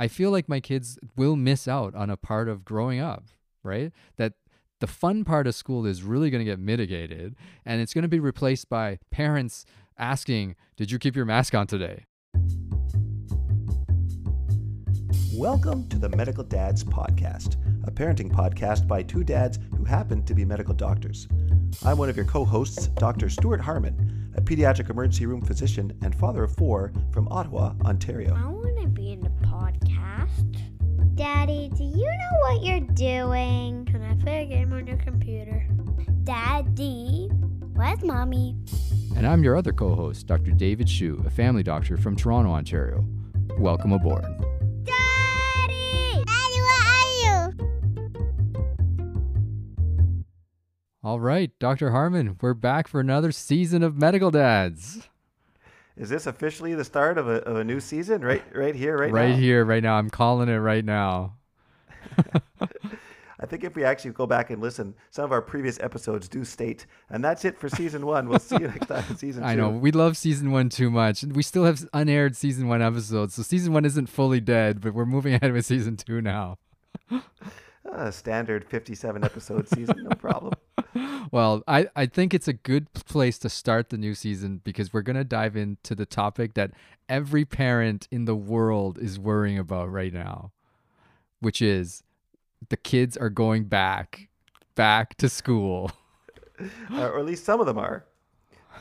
[0.00, 3.24] I feel like my kids will miss out on a part of growing up,
[3.64, 3.90] right?
[4.16, 4.34] That
[4.78, 7.34] the fun part of school is really going to get mitigated
[7.66, 9.66] and it's going to be replaced by parents
[9.98, 12.04] asking, Did you keep your mask on today?
[15.34, 20.34] Welcome to the Medical Dads Podcast, a parenting podcast by two dads who happen to
[20.34, 21.26] be medical doctors.
[21.84, 23.28] I'm one of your co hosts, Dr.
[23.28, 28.36] Stuart Harmon, a pediatric emergency room physician and father of four from Ottawa, Ontario.
[31.18, 33.84] Daddy, do you know what you're doing?
[33.86, 35.66] Can I play a game on your computer?
[36.22, 37.28] Daddy,
[37.72, 38.56] where's mommy?
[39.16, 40.52] And I'm your other co host, Dr.
[40.52, 43.04] David Shu, a family doctor from Toronto, Ontario.
[43.58, 44.26] Welcome aboard.
[44.84, 46.22] Daddy!
[46.24, 47.52] Daddy, where are you?
[51.02, 51.90] All right, Dr.
[51.90, 55.08] Harmon, we're back for another season of Medical Dads.
[55.98, 58.22] Is this officially the start of a, of a new season?
[58.22, 59.36] Right, right here, right, Right now.
[59.36, 59.96] here, right now.
[59.96, 61.34] I'm calling it right now.
[63.40, 66.44] I think if we actually go back and listen, some of our previous episodes do
[66.44, 68.28] state, and that's it for season one.
[68.28, 69.48] We'll see you next time in season two.
[69.48, 71.22] I know we love season one too much.
[71.22, 75.06] We still have unaired season one episodes, so season one isn't fully dead, but we're
[75.06, 76.58] moving ahead with season two now.
[77.90, 80.52] Uh, standard 57 episode season, no problem.
[81.30, 85.02] Well, I, I think it's a good place to start the new season because we're
[85.02, 86.70] going to dive into the topic that
[87.08, 90.52] every parent in the world is worrying about right now,
[91.40, 92.02] which is
[92.70, 94.28] the kids are going back,
[94.74, 95.92] back to school.
[96.58, 96.66] Uh,
[97.10, 98.06] or at least some of them are.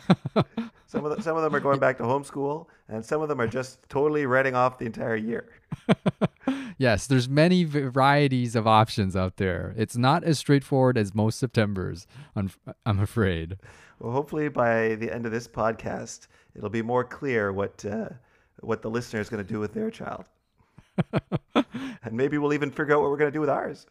[0.88, 3.41] some of the, some of them are going back to homeschool, and some of them
[3.41, 5.49] are just totally writing off the entire year.
[6.78, 9.73] Yes, there's many varieties of options out there.
[9.78, 12.52] It's not as straightforward as most Septembers, I'm,
[12.86, 13.58] I'm afraid.
[14.00, 18.09] Well, hopefully by the end of this podcast, it'll be more clear what uh,
[18.61, 20.25] what the listener is going to do with their child,
[21.56, 23.86] and maybe we'll even figure out what we're going to do with ours.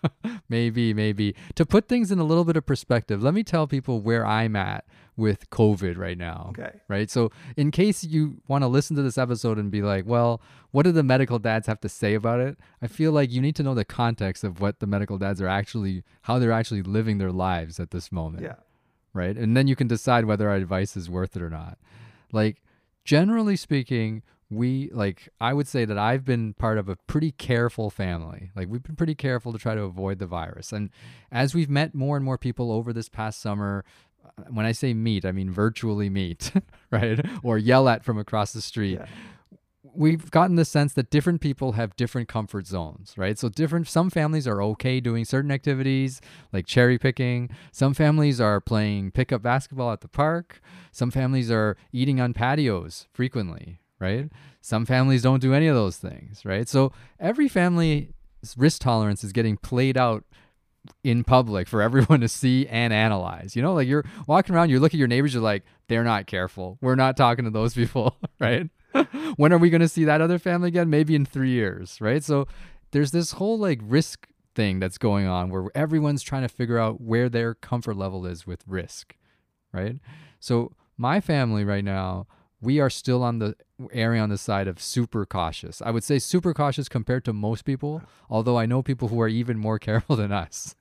[0.48, 1.34] maybe, maybe.
[1.54, 4.56] To put things in a little bit of perspective, let me tell people where I'm
[4.56, 4.84] at
[5.16, 6.48] with COVID right now.
[6.50, 6.80] Okay.
[6.88, 7.10] Right.
[7.10, 10.40] So, in case you want to listen to this episode and be like, well,
[10.70, 12.56] what do the medical dads have to say about it?
[12.80, 15.48] I feel like you need to know the context of what the medical dads are
[15.48, 18.42] actually, how they're actually living their lives at this moment.
[18.42, 18.56] Yeah.
[19.14, 19.36] Right.
[19.36, 21.78] And then you can decide whether our advice is worth it or not.
[22.32, 22.62] Like,
[23.04, 24.22] generally speaking,
[24.52, 28.50] we like I would say that I've been part of a pretty careful family.
[28.54, 30.72] Like we've been pretty careful to try to avoid the virus.
[30.72, 30.90] And
[31.30, 33.84] as we've met more and more people over this past summer,
[34.24, 36.52] uh, when I say meet, I mean virtually meet,
[36.90, 37.24] right?
[37.42, 38.98] Or yell at from across the street.
[39.00, 39.06] Yeah.
[39.94, 43.38] We've gotten the sense that different people have different comfort zones, right?
[43.38, 46.20] So different some families are okay doing certain activities
[46.52, 47.50] like cherry picking.
[47.72, 50.60] Some families are playing pickup basketball at the park.
[50.92, 54.30] Some families are eating on patios frequently, right?
[54.60, 56.68] Some families don't do any of those things, right?
[56.68, 58.08] So every family's
[58.56, 60.24] risk tolerance is getting played out
[61.04, 63.54] in public for everyone to see and analyze.
[63.54, 66.26] You know, like you're walking around, you look at your neighbors, you're like, they're not
[66.26, 66.78] careful.
[66.80, 68.68] We're not talking to those people, right?
[69.36, 70.90] when are we going to see that other family again?
[70.90, 72.22] Maybe in three years, right?
[72.22, 72.46] So
[72.90, 77.00] there's this whole like risk thing that's going on where everyone's trying to figure out
[77.00, 79.16] where their comfort level is with risk,
[79.72, 79.96] right?
[80.40, 82.26] So my family right now,
[82.62, 83.56] we are still on the
[83.92, 85.82] area on the side of super cautious.
[85.82, 89.28] I would say super cautious compared to most people, although I know people who are
[89.28, 90.76] even more careful than us.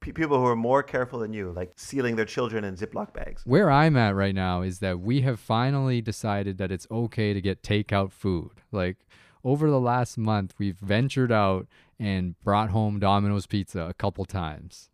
[0.00, 3.42] People who are more careful than you, like sealing their children in Ziploc bags.
[3.46, 7.40] Where I'm at right now is that we have finally decided that it's okay to
[7.40, 8.50] get takeout food.
[8.70, 8.98] Like
[9.42, 14.90] over the last month, we've ventured out and brought home Domino's Pizza a couple times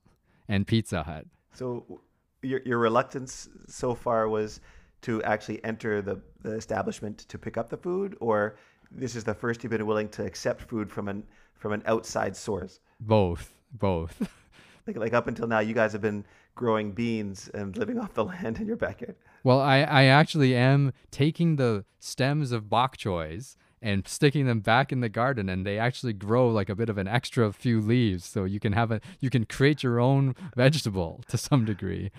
[0.49, 1.27] and Pizza Hut.
[1.55, 2.03] So
[2.43, 4.61] your your reluctance so far was
[5.03, 8.57] to actually enter the, the establishment to pick up the food, or
[8.91, 11.25] this is the first you've been willing to accept food from an
[11.55, 12.81] from an outside source.
[13.01, 14.29] Both, both.
[14.87, 16.25] Like like up until now, you guys have been
[16.55, 19.15] growing beans and living off the land in your backyard.
[19.45, 24.93] Well, I, I actually am taking the stems of bok choys and sticking them back
[24.93, 28.25] in the garden and they actually grow like a bit of an extra few leaves
[28.25, 32.11] so you can have a you can create your own vegetable to some degree.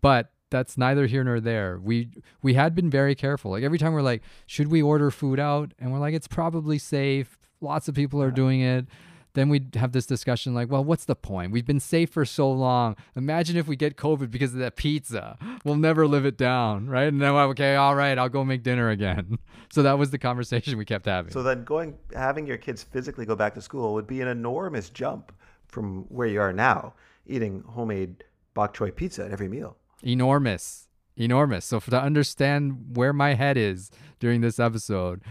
[0.00, 1.78] But that's neither here nor there.
[1.82, 2.08] We
[2.42, 3.50] we had been very careful.
[3.50, 5.72] Like every time we're like, should we order food out?
[5.78, 7.38] And we're like, it's probably safe.
[7.60, 8.86] Lots of people are doing it
[9.34, 11.52] then we'd have this discussion like, well, what's the point?
[11.52, 12.96] We've been safe for so long.
[13.14, 15.38] Imagine if we get COVID because of that pizza.
[15.64, 17.06] We'll never live it down, right?
[17.06, 19.38] And then, okay, all right, I'll go make dinner again.
[19.72, 21.30] So that was the conversation we kept having.
[21.30, 24.90] So then going having your kids physically go back to school would be an enormous
[24.90, 25.30] jump
[25.68, 26.94] from where you are now,
[27.24, 29.76] eating homemade bok choy pizza at every meal.
[30.02, 30.88] Enormous.
[31.16, 31.64] Enormous.
[31.64, 35.22] So for, to understand where my head is during this episode,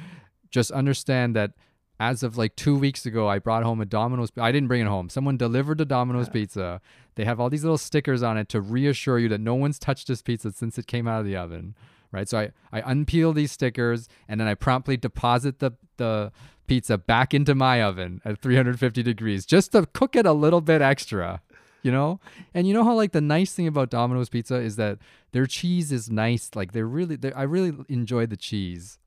[0.51, 1.51] just understand that
[1.99, 4.31] as of like two weeks ago, I brought home a Domino's.
[4.37, 5.09] I didn't bring it home.
[5.09, 6.33] Someone delivered the Domino's Yeah.
[6.33, 6.81] pizza.
[7.15, 10.07] They have all these little stickers on it to reassure you that no one's touched
[10.07, 11.75] this pizza since it came out of the oven.
[12.11, 12.27] Right.
[12.29, 16.31] So I, I unpeel these stickers and then I promptly deposit the, the
[16.67, 20.81] pizza back into my oven at 350 degrees just to cook it a little bit
[20.81, 21.41] extra.
[21.81, 22.19] You know?
[22.53, 24.99] And you know how like the nice thing about Domino's pizza is that
[25.31, 26.51] their cheese is nice.
[26.55, 28.97] Like they're really they I really enjoy the cheese,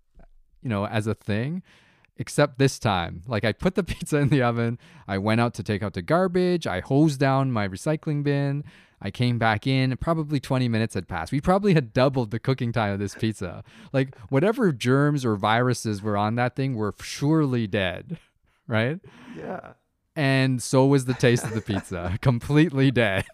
[0.62, 1.62] you know, as a thing
[2.18, 3.22] except this time.
[3.26, 6.02] Like I put the pizza in the oven, I went out to take out the
[6.02, 8.64] garbage, I hosed down my recycling bin,
[9.00, 11.32] I came back in, probably 20 minutes had passed.
[11.32, 13.64] We probably had doubled the cooking time of this pizza.
[13.92, 18.18] Like whatever germs or viruses were on that thing were surely dead,
[18.66, 19.00] right?
[19.36, 19.72] Yeah.
[20.14, 23.24] And so was the taste of the pizza, completely dead.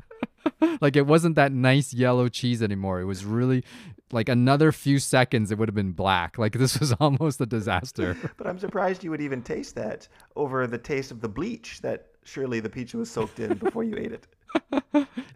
[0.80, 3.00] like it wasn't that nice yellow cheese anymore.
[3.00, 3.64] It was really
[4.12, 6.38] like another few seconds it would have been black.
[6.46, 8.16] Like this was almost a disaster.
[8.36, 12.08] But I'm surprised you would even taste that over the taste of the bleach that
[12.24, 14.26] surely the pizza was soaked in before you ate it.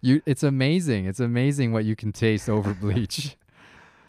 [0.00, 3.36] you it's amazing it's amazing what you can taste over bleach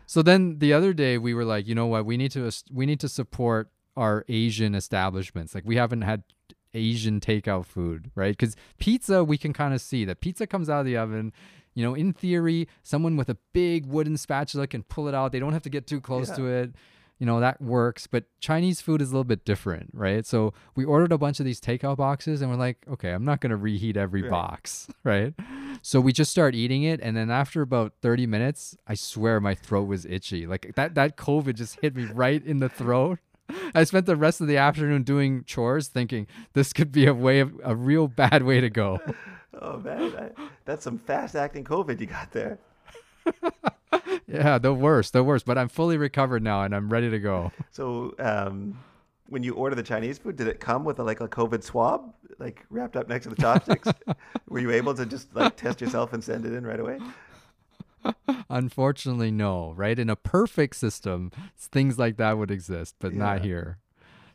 [0.06, 2.86] so then the other day we were like you know what we need to we
[2.86, 6.24] need to support our asian establishments like we haven't had
[6.74, 8.38] asian takeout food right?
[8.38, 11.34] Because pizza we can kind of see that pizza comes out of the oven.
[11.74, 15.32] You know in theory someone with a big wooden spatula can pull it out.
[15.32, 16.36] They don't have to get too close Yeah.
[16.36, 16.76] to it.
[17.20, 20.26] You know that works but chinese food is a little bit different right?
[20.26, 23.42] So we ordered a bunch of these takeout boxes and we're like okay i'm not
[23.42, 24.32] going to reheat every Right.
[24.32, 25.34] box right?
[25.84, 29.54] So we just start eating it and then after about 30 minutes i swear my
[29.56, 30.48] throat was itchy.
[30.48, 33.20] Like that that covid just hit me right in the throat
[33.76, 37.40] i spent the rest of the afternoon doing chores thinking this could be a way
[37.40, 39.00] of a real bad way to go
[39.64, 40.30] Oh man, I,
[40.66, 42.58] that's some fast acting COVID you got there.
[44.28, 47.52] yeah the worst the worst but i'm fully recovered now and i'm ready to go
[47.72, 48.80] So, um,
[49.28, 52.14] when you order the Chinese food, did it come with a, like a COVID swab,
[52.38, 53.88] like wrapped up next to the chopsticks?
[54.50, 57.00] Were you able to just like test yourself and send it in right away?
[58.50, 59.74] Unfortunately, no.
[59.76, 59.98] Right?
[59.98, 63.78] In a perfect system, things like that would exist, but not here.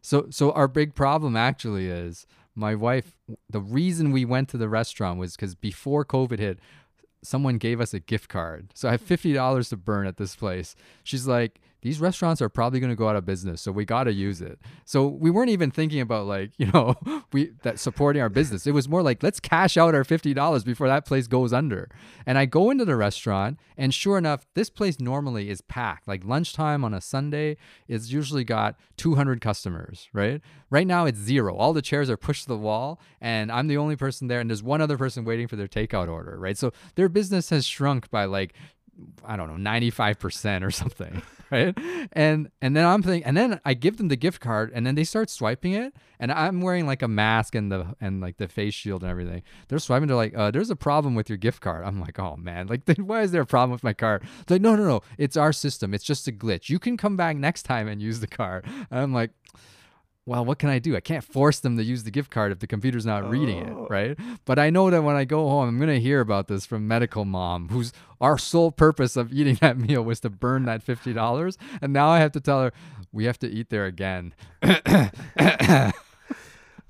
[0.02, 3.16] So, so our big problem actually is my wife.
[3.50, 6.58] The reason we went to the restaurant was because before COVID hit,
[7.22, 8.70] someone gave us a gift card.
[8.74, 10.76] So I have fifty dollars to burn at this place.
[11.02, 14.04] She's like, these restaurants are probably going to go out of business, so we got
[14.04, 14.58] to use it.
[14.84, 16.96] So we weren't even thinking about like you know
[17.32, 18.66] we that supporting our business.
[18.66, 21.88] It was more like let's cash out our fifty dollars before that place goes under.
[22.24, 26.08] And I go into the restaurant, and sure enough, this place normally is packed.
[26.08, 27.56] Like lunchtime on a Sunday
[27.88, 30.08] it's usually got two hundred customers.
[30.12, 30.40] Right?
[30.70, 31.54] Right now it's zero.
[31.54, 34.50] All the chairs are pushed to the wall, and I'm the only person there, and
[34.50, 36.38] there's one other person waiting for their takeout order.
[36.38, 36.56] Right?
[36.58, 38.54] So their business has shrunk by like
[39.24, 41.76] I don't know, 95% or something, right?
[42.12, 44.94] And and then I'm thinking and then I give them the gift card and then
[44.94, 48.48] they start swiping it and I'm wearing like a mask and the and like the
[48.48, 49.42] face shield and everything.
[49.68, 51.84] They're swiping they're like, uh, there's a problem with your gift card.
[51.84, 54.62] I'm like, "Oh man, like why is there a problem with my card?" It's like,
[54.62, 55.00] "No, no, no.
[55.18, 55.94] It's our system.
[55.94, 56.68] It's just a glitch.
[56.68, 59.30] You can come back next time and use the card." And I'm like,
[60.26, 60.96] well, what can I do?
[60.96, 63.84] I can't force them to use the gift card if the computer's not reading Oh.
[63.84, 64.18] it, right?
[64.44, 66.88] But I know that when I go home, I'm going to hear about this from
[66.88, 71.56] medical mom, whose our sole purpose of eating that meal was to burn that $50.
[71.80, 72.72] And now I have to tell her,
[73.12, 74.34] we have to eat there again.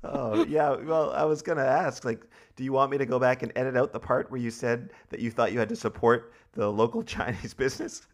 [0.03, 0.75] Oh yeah.
[0.75, 3.75] Well, I was gonna ask, like, do you want me to go back and edit
[3.75, 7.03] out the part where you said that you thought you had to support the local
[7.15, 8.07] Chinese business,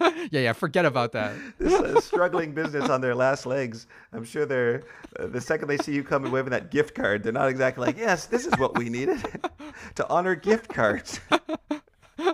[0.30, 1.34] yeah, yeah, forget about that.
[1.58, 3.86] this uh, struggling business on their last legs?
[4.12, 4.82] I'm sure they're
[5.18, 7.86] uh, the second they see you come and waving that gift card, they're not exactly
[7.86, 9.22] like, yes, this is what we needed
[9.96, 11.20] to honor gift cards.
[11.30, 12.32] and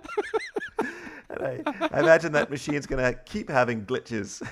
[1.40, 4.46] I, I imagine that machine's gonna keep having glitches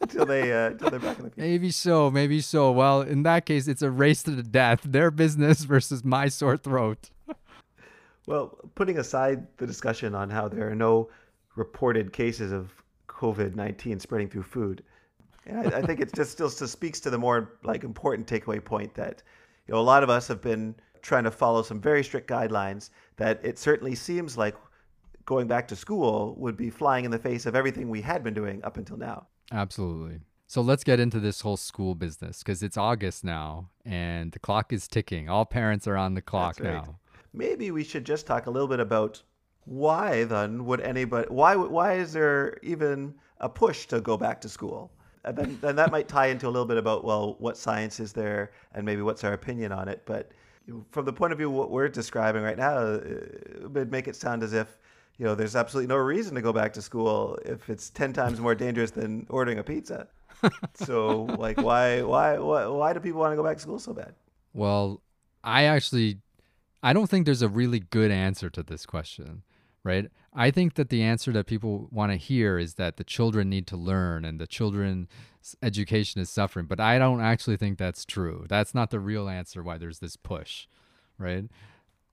[0.00, 1.32] until they uh, until they're back in the.
[1.36, 2.70] Maybe so, maybe so.
[2.70, 4.80] Well, in that case, it's a race to the death.
[4.84, 7.10] Their business versus my sore throat.
[8.26, 11.08] Well, putting aside the discussion on how there are no
[11.58, 12.70] reported cases of
[13.08, 14.82] COVID nineteen spreading through food,
[15.46, 19.22] I, I think it just still speaks to the more like important takeaway point that
[19.66, 22.90] you know a lot of us have been trying to follow some very strict guidelines.
[23.16, 24.54] That it certainly seems like
[25.24, 28.34] going back to school would be flying in the face of everything we had been
[28.34, 29.26] doing up until now.
[29.52, 30.20] Absolutely.
[30.46, 34.72] So let's get into this whole school business because it's August now and the clock
[34.72, 35.28] is ticking.
[35.28, 36.72] All parents are on the clock right.
[36.72, 36.98] now.
[37.34, 39.22] maybe we should just talk a little bit about
[39.68, 44.48] why then would anybody why why is there even a push to go back to
[44.48, 44.90] school?
[45.24, 48.12] And then, then that might tie into a little bit about well what science is
[48.12, 50.02] there and maybe what's our opinion on it.
[50.06, 50.32] But
[50.90, 54.16] from the point of view of what we're describing right now it would make it
[54.16, 54.78] sound as if
[55.18, 58.40] you know there's absolutely no reason to go back to school if it's 10 times
[58.40, 60.08] more dangerous than ordering a pizza.
[60.74, 63.92] So, like, why, why, why, why do people want to go back to school so
[63.92, 64.14] bad?
[64.52, 65.02] Well,
[65.42, 66.20] I actually,
[66.82, 69.42] I don't think there's a really good answer to this question,
[69.84, 70.06] right?
[70.34, 73.66] I think that the answer that people want to hear is that the children need
[73.68, 75.08] to learn and the children's
[75.62, 76.66] education is suffering.
[76.66, 78.46] But I don't actually think that's true.
[78.48, 80.66] That's not the real answer why there's this push,
[81.18, 81.44] right?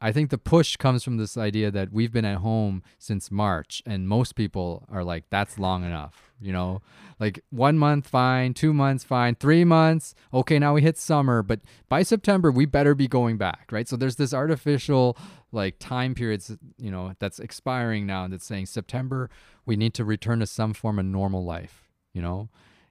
[0.05, 3.81] I think the push comes from this idea that we've been at home since March,
[3.87, 6.31] and most people are like, that's long enough.
[6.39, 6.83] You know,
[7.19, 11.61] like one month, fine, two months, fine, three months, okay, now we hit summer, but
[11.89, 13.87] by September, we better be going back, right?
[13.87, 15.17] So there's this artificial
[15.51, 19.31] like time periods, you know, that's expiring now and that's saying September,
[19.65, 22.49] we need to return to some form of normal life, you know?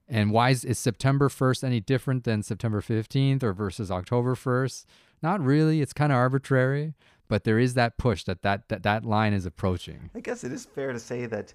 [0.09, 4.85] And why is, is September 1st any different than September 15th or versus October 1st?
[5.25, 5.81] Not really.
[5.81, 6.93] It's kind of arbitrary,
[7.29, 10.11] but there is that push that that, that that line is approaching.
[10.15, 11.55] I guess it is fair to say that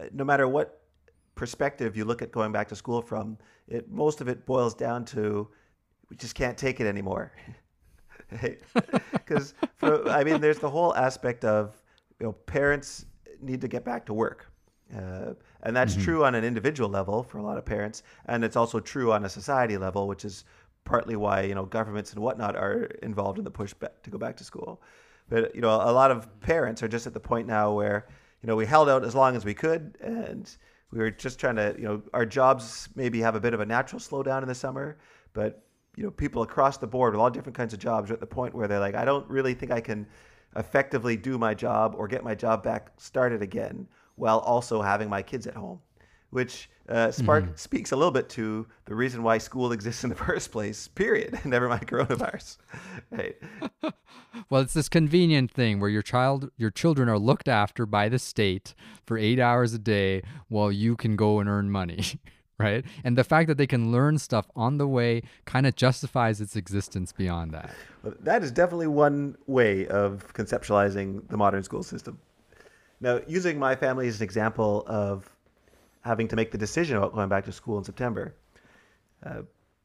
[0.00, 0.80] uh, no matter what
[1.36, 3.38] perspective you look at going back to school from,
[3.68, 5.46] it most of it boils down to
[6.10, 7.32] we just can't take it anymore.
[9.12, 11.80] Because I mean, there's the whole aspect of
[12.20, 13.06] you know parents
[13.40, 14.50] need to get back to work.
[14.94, 16.02] Uh, and that's mm-hmm.
[16.02, 19.24] true on an individual level for a lot of parents, and it's also true on
[19.24, 20.44] a society level, which is
[20.88, 24.18] partly why you know governments and whatnot are involved in the push back to go
[24.18, 24.82] back to school.
[25.28, 28.08] But you know, a lot of parents are just at the point now where
[28.42, 30.50] you know we held out as long as we could, and
[30.90, 33.66] we were just trying to you know our jobs maybe have a bit of a
[33.66, 34.98] natural slowdown in the summer,
[35.34, 35.62] but
[35.96, 38.26] you know people across the board with all different kinds of jobs are at the
[38.26, 40.06] point where they're like, I don't really think I can
[40.56, 45.22] effectively do my job or get my job back started again while also having my
[45.22, 45.78] kids at home
[46.30, 47.54] which uh, spark mm-hmm.
[47.56, 50.88] speaks a little bit to the reason why school exists in the first place.
[50.88, 51.38] Period.
[51.44, 52.56] Never mind coronavirus.
[53.10, 53.36] right.
[54.50, 58.18] well, it's this convenient thing where your child, your children are looked after by the
[58.18, 62.20] state for eight hours a day, while you can go and earn money.
[62.58, 62.84] right?
[63.04, 66.56] And the fact that they can learn stuff on the way kind of justifies its
[66.56, 67.70] existence beyond that.
[68.02, 72.18] Well, that is definitely one way of conceptualizing the modern school system.
[73.00, 75.30] Now, using my family as an example of
[76.08, 78.34] having to make the decision about going back to school in September.
[79.24, 79.42] Uh,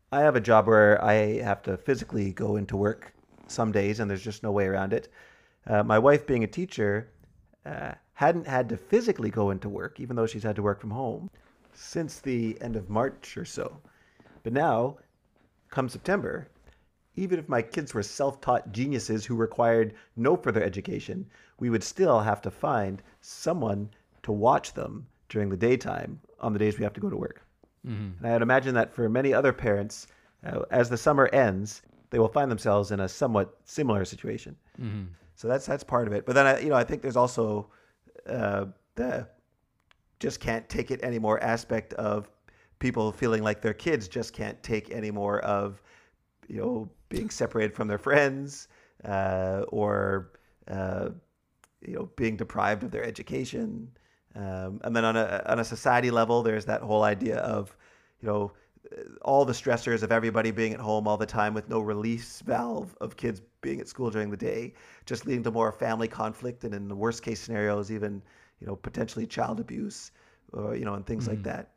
[0.10, 3.14] I have a job where I have to physically go into work
[3.48, 5.10] some days, and there's just no way around it.
[5.68, 7.10] Uh, my wife, being a teacher,
[7.66, 10.92] uh, hadn't had to physically go into work, even though she's had to work from
[10.92, 11.30] home,
[11.74, 13.82] since the end of March or so.
[14.44, 15.00] But now,
[15.72, 16.48] come September,
[17.16, 21.26] even if my kids were self taught geniuses who required no further education,
[21.60, 23.90] we would still have to find someone
[24.22, 27.42] to watch them during the daytime on the days we have to go to work.
[27.88, 28.24] Mm-hmm.
[28.24, 30.08] And I would imagine that for many other parents,
[30.46, 34.56] uh, as the summer ends, they will find themselves in a somewhat similar situation.
[34.80, 35.06] Mm-hmm.
[35.36, 36.26] So that's that's part of it.
[36.26, 37.70] But then I, you know, I think there's also
[38.28, 38.66] uh,
[38.96, 39.28] the
[40.20, 42.30] just can't take it anymore aspect of
[42.80, 45.82] people feeling like their kids just can't take any more of
[46.48, 48.68] you know being separated from their friends
[49.06, 50.32] uh, or
[50.70, 51.10] uh,
[51.86, 53.90] you know being deprived of their education
[54.36, 57.76] um, and then on a on a society level, there's that whole idea of,
[58.22, 58.52] you know,
[59.22, 62.96] all the stressors of everybody being at home all the time with no release valve
[63.00, 64.74] of kids being at school during the day,
[65.06, 68.22] just leading to more family conflict and in the worst case scenarios, even
[68.60, 70.12] you know potentially child abuse,
[70.52, 71.30] or you know, and things mm.
[71.30, 71.70] like that.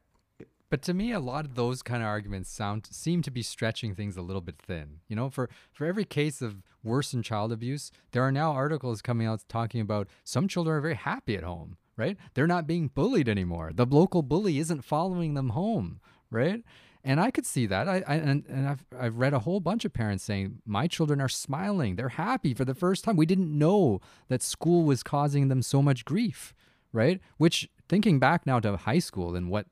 [0.68, 3.94] But to me, a lot of those kind of arguments sound seem to be stretching
[3.94, 5.00] things a little bit thin.
[5.08, 9.26] You know, for for every case of worsened child abuse, there are now articles coming
[9.26, 12.16] out talking about some children are very happy at home right?
[12.34, 13.72] They're not being bullied anymore.
[13.74, 16.00] The local bully isn't following them home,
[16.30, 16.62] right?
[17.02, 17.88] And I could see that.
[17.88, 21.20] I, I and, and I've I've read a whole bunch of parents saying my children
[21.20, 21.96] are smiling.
[21.96, 23.16] They're happy for the first time.
[23.16, 26.52] We didn't know that school was causing them so much grief,
[26.92, 27.20] right?
[27.38, 29.66] Which thinking back now to high school and what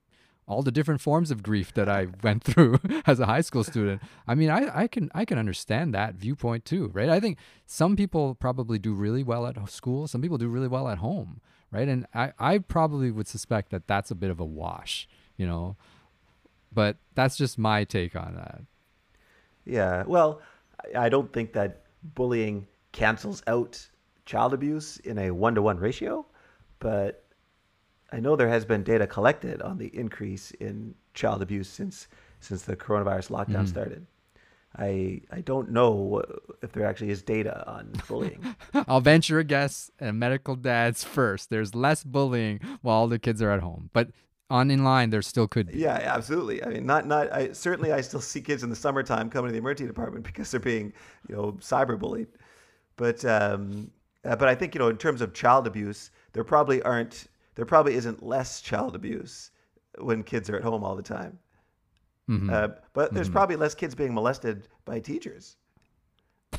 [0.47, 4.01] all the different forms of grief that I went through as a high school student.
[4.29, 7.09] I mean, I, I can I can understand that viewpoint too, right?
[7.09, 10.07] I think some people probably do really well at school.
[10.07, 11.41] Some people do really well at home
[11.75, 11.89] right?
[11.89, 15.77] And I, I probably would suspect that that's a bit of a wash, you know,
[16.73, 18.63] but that's just my take on that.
[19.65, 20.41] Yeah, well,
[20.97, 21.83] I don't think that
[22.15, 23.85] bullying cancels out
[24.25, 26.25] child abuse in a one to one ratio,
[26.79, 27.25] but
[28.13, 32.07] I know there has been data collected on the increase in child abuse since
[32.39, 33.67] since the coronavirus lockdown mm-hmm.
[33.67, 34.07] started.
[34.77, 36.23] I I don't know
[36.63, 38.57] if there actually is data on bullying.
[38.89, 39.91] I'll venture a guess.
[39.99, 41.51] And medical dads first.
[41.51, 44.09] There's less bullying while all the kids are at home, but
[44.51, 45.79] on in line there still could be.
[45.79, 46.63] Yeah, absolutely.
[46.65, 47.33] I mean, not not.
[47.33, 50.51] I certainly I still see kids in the summertime coming to the emergency department because
[50.51, 50.93] they're being
[51.29, 52.29] you know cyberbullied.
[52.97, 53.91] But um,
[54.25, 57.65] uh, but I think you know in terms of child abuse, there probably aren't there
[57.65, 59.51] probably isn't less child abuse
[59.99, 61.39] when kids are at home all the time.
[62.29, 62.51] Mhm.
[62.53, 63.33] Uh, but there's Mhm.
[63.33, 65.57] probably less kids being molested by teachers.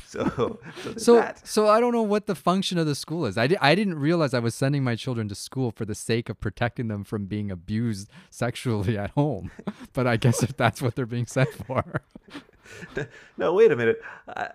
[0.06, 1.46] So, so, so that.
[1.48, 3.36] so I don't know what the function of the school is.
[3.38, 6.28] I, di- I didn't realize I was sending my children to school for the sake
[6.28, 9.50] of protecting them from being abused sexually at home.
[9.94, 11.82] but I guess if that's what they're being sent for.
[13.38, 14.02] No, wait a minute.
[14.28, 14.50] I,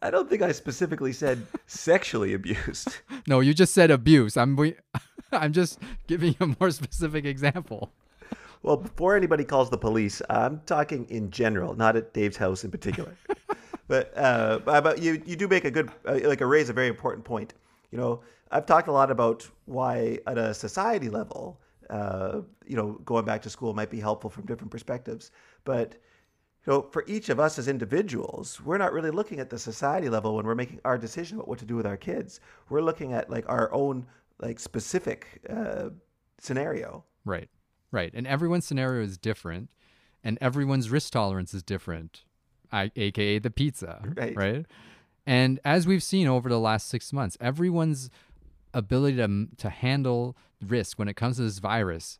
[0.00, 2.96] I don't think I specifically said sexually abused.
[3.26, 4.36] no, you just said abuse.
[4.36, 4.76] I'm we-
[5.32, 7.92] I'm just giving you a more specific example.
[8.64, 12.70] Well, before anybody calls the police, I'm talking in general, not at Dave's house in
[12.70, 13.14] particular.
[13.88, 16.88] but uh, but you you do make a good uh, like a raise a very
[16.88, 17.52] important point.
[17.90, 22.92] You know, I've talked a lot about why at a society level, uh, you know,
[23.04, 25.30] going back to school might be helpful from different perspectives,
[25.64, 25.94] but.
[26.66, 30.08] You know, for each of us as individuals, we're not really looking at the society
[30.08, 32.40] level when we're making our decision about what to do with our kids.
[32.70, 34.06] We're looking at like our own
[34.40, 35.90] like specific uh,
[36.38, 37.04] scenario.
[37.26, 37.50] Right.
[37.94, 38.12] Right.
[38.12, 39.70] And everyone's scenario is different
[40.24, 42.24] and everyone's risk tolerance is different,
[42.72, 44.02] I, aka the pizza.
[44.16, 44.36] Right.
[44.36, 44.66] Right.
[45.26, 48.10] And as we've seen over the last six months, everyone's
[48.74, 52.18] ability to, to handle risk when it comes to this virus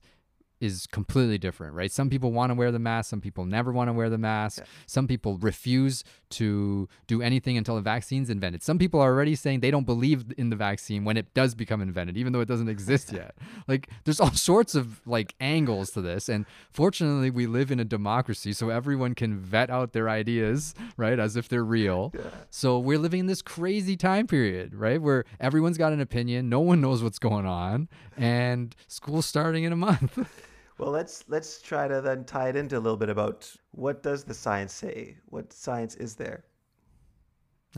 [0.61, 1.91] is completely different, right?
[1.91, 4.63] Some people want to wear the mask, some people never want to wear the mask.
[4.87, 8.63] Some people refuse to do anything until the vaccine's invented.
[8.63, 11.81] Some people are already saying they don't believe in the vaccine when it does become
[11.81, 13.35] invented, even though it doesn't exist yet.
[13.69, 16.29] Like there's all sorts of like angles to this.
[16.29, 21.19] And fortunately we live in a democracy, so everyone can vet out their ideas, right,
[21.19, 22.13] as if they're real.
[22.51, 25.01] So we're living in this crazy time period, right?
[25.01, 29.73] Where everyone's got an opinion, no one knows what's going on, and school's starting in
[29.73, 30.19] a month.
[30.79, 34.25] Well, let's let's try to then tie it into a little bit about what does
[34.25, 35.17] the science say?
[35.27, 36.45] What science is there?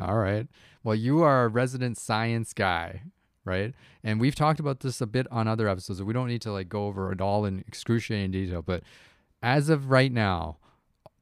[0.00, 0.47] All right.
[0.83, 3.03] Well, you are a resident science guy,
[3.45, 3.75] right?
[4.03, 6.03] And we've talked about this a bit on other episodes.
[6.03, 8.83] We don't need to like go over it all in excruciating detail, but
[9.43, 10.59] as of right now,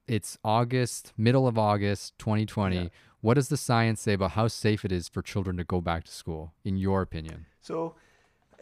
[0.06, 2.76] it's August, middle of August 2020.
[2.76, 2.88] Yeah.
[3.20, 6.04] What does the science say about how safe it is for children to go back
[6.04, 7.46] to school, in your opinion?
[7.62, 7.94] So,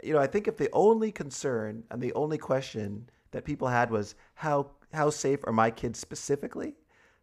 [0.03, 3.89] you know, I think if the only concern and the only question that people had
[3.89, 6.75] was how how safe are my kids specifically,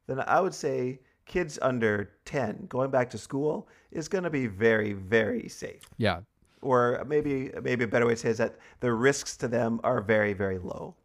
[0.07, 4.47] then I would say kids under 10 going back to school is going to be
[4.47, 5.83] very very safe.
[5.97, 6.21] Yeah.
[6.63, 10.01] Or maybe maybe a better way to say is that the risks to them are
[10.01, 10.97] very very low.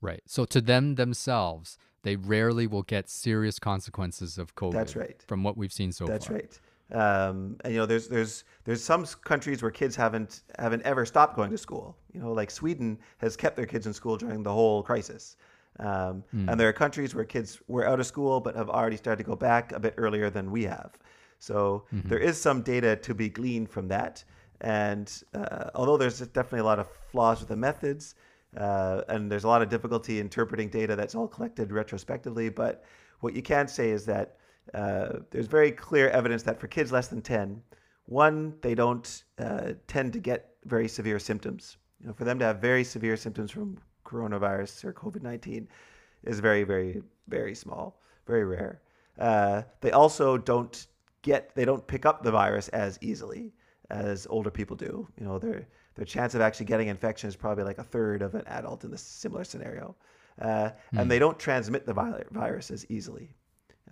[0.00, 0.22] Right.
[0.26, 4.72] So to them themselves, they rarely will get serious consequences of COVID.
[4.72, 5.22] That's right.
[5.26, 6.38] From what we've seen so That's far.
[6.38, 6.60] That's right.
[6.92, 11.36] Um, and you know, there's there's there's some countries where kids haven't haven't ever stopped
[11.36, 11.96] going to school.
[12.12, 15.36] You know, like Sweden has kept their kids in school during the whole crisis.
[15.78, 19.24] Um, And there are countries where kids were out of school but have already started
[19.24, 20.90] to go back a bit earlier than we have.
[21.38, 24.24] So there is some data to be gleaned from that.
[24.60, 28.14] And uh, although there's definitely a lot of flaws with the methods,
[28.56, 32.84] uh, and there's a lot of difficulty interpreting data that's all collected retrospectively, but
[33.20, 34.36] what you can say is that
[34.74, 37.62] uh, there's very clear evidence that for kids less than 10,
[38.06, 41.76] one, they don't uh, tend to get very severe symptoms.
[42.00, 45.68] You know, for them to have very severe symptoms from coronavirus or COVID 19
[46.24, 48.82] is very, very, very small, very rare.
[49.18, 50.86] Uh, they also don't
[51.22, 53.52] get, they don't pick up the virus as easily
[53.90, 55.08] as older people do.
[55.18, 58.34] You know, their their chance of actually getting infection is probably like a third of
[58.34, 59.94] an adult in this similar scenario,
[60.40, 61.92] uh, and they don't transmit the
[62.30, 63.34] virus as easily,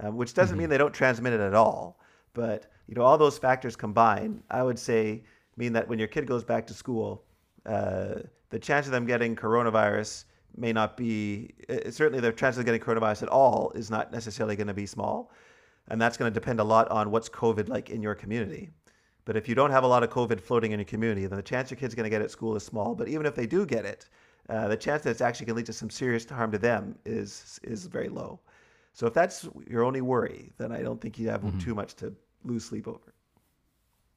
[0.00, 1.98] um, which doesn't mean they don't transmit it at all.
[2.34, 5.22] But you know, all those factors combined, I would say,
[5.56, 7.24] mean that when your kid goes back to school,
[7.66, 8.14] uh,
[8.50, 10.24] the chance of them getting coronavirus
[10.56, 14.56] may not be uh, certainly the chance of getting coronavirus at all is not necessarily
[14.56, 15.32] going to be small,
[15.88, 18.70] and that's going to depend a lot on what's COVID like in your community.
[19.24, 21.42] But if you don't have a lot of COVID floating in your community, then the
[21.42, 22.94] chance your kid's going to get it at school is small.
[22.94, 24.08] But even if they do get it,
[24.48, 26.96] uh, the chance that it's actually going to lead to some serious harm to them
[27.04, 28.40] is is very low.
[29.00, 31.58] So if that's your only worry, then I don't think you have mm-hmm.
[31.58, 33.14] too much to lose sleep over.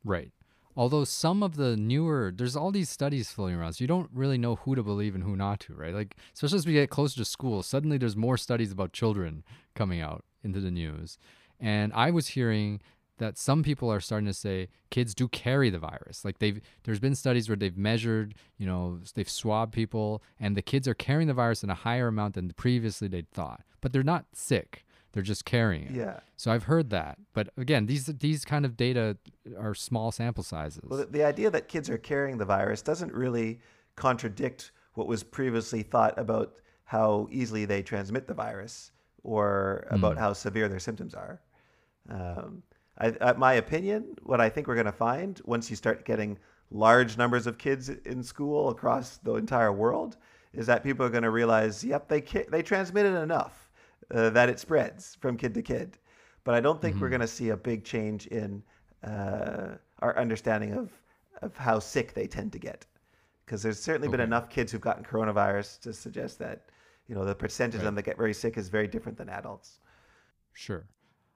[0.03, 0.29] Right.
[0.75, 4.37] Although some of the newer, there's all these studies floating around, so you don't really
[4.37, 5.93] know who to believe and who not to, right?
[5.93, 10.01] Like, especially as we get closer to school, suddenly there's more studies about children coming
[10.01, 11.17] out into the news.
[11.61, 12.81] And I was hearing
[13.17, 16.25] that some people are starting to say kids do carry the virus.
[16.25, 20.61] Like they've there's been studies where they've measured, you know, they've swabbed people and the
[20.61, 23.61] kids are carrying the virus in a higher amount than previously they'd thought.
[23.81, 24.85] But they're not sick.
[25.11, 25.91] They're just carrying it.
[25.91, 26.19] Yeah.
[26.37, 29.17] So I've heard that, but again, these these kind of data
[29.59, 30.83] are small sample sizes.
[30.83, 33.59] Well, the, the idea that kids are carrying the virus doesn't really
[33.95, 38.91] contradict what was previously thought about how easily they transmit the virus
[39.23, 41.41] or about how severe their symptoms are.
[42.09, 42.63] Um,
[42.97, 46.37] I, uh, my opinion, what I think we're going to find once you start getting
[46.71, 50.17] large numbers of kids in school across the entire world,
[50.53, 53.69] is that people are going to realize, yep, they ca- they transmitted enough.
[54.13, 55.97] uh, that it spreads from kid to kid.
[56.43, 57.11] But I don't think we're Mhm.
[57.11, 58.61] going to see a big change in
[59.03, 60.91] uh, our understanding of,
[61.41, 62.85] of how sick they tend to get.
[63.45, 66.69] Because there's certainly been enough kids who've gotten coronavirus to suggest that,
[67.07, 69.79] you know, the percentage of them that get very sick is very different than adults.
[70.51, 70.83] Sure.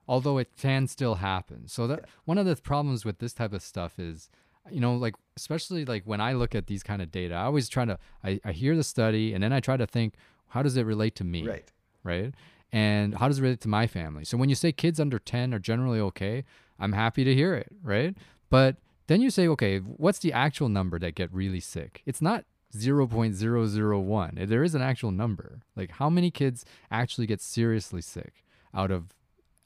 [0.08, 1.68] Although it can still happen.
[1.68, 4.30] So that one of the problems with this type of stuff is,
[4.70, 7.68] you know, like especially like when I look at these kind of data, I always
[7.68, 10.14] try to I, I hear the study and then I try to think,
[10.48, 11.46] how does it relate to me?
[11.46, 11.70] Right.
[12.02, 12.34] Right.
[12.72, 14.24] And how does it relate to my family?
[14.24, 16.44] So when you say kids under 10 are generally okay,
[16.78, 18.14] I'm happy to hear it, right?
[18.50, 22.02] But then you say, okay, what's the actual number that get really sick?
[22.04, 22.44] It's not
[22.76, 24.48] 0.001.
[24.48, 25.62] There is an actual number.
[25.74, 28.44] Like how many kids actually get seriously sick
[28.74, 29.14] out of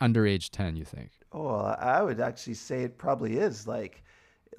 [0.03, 1.11] under age 10, you think?
[1.33, 4.03] Oh, I would actually say it probably is like,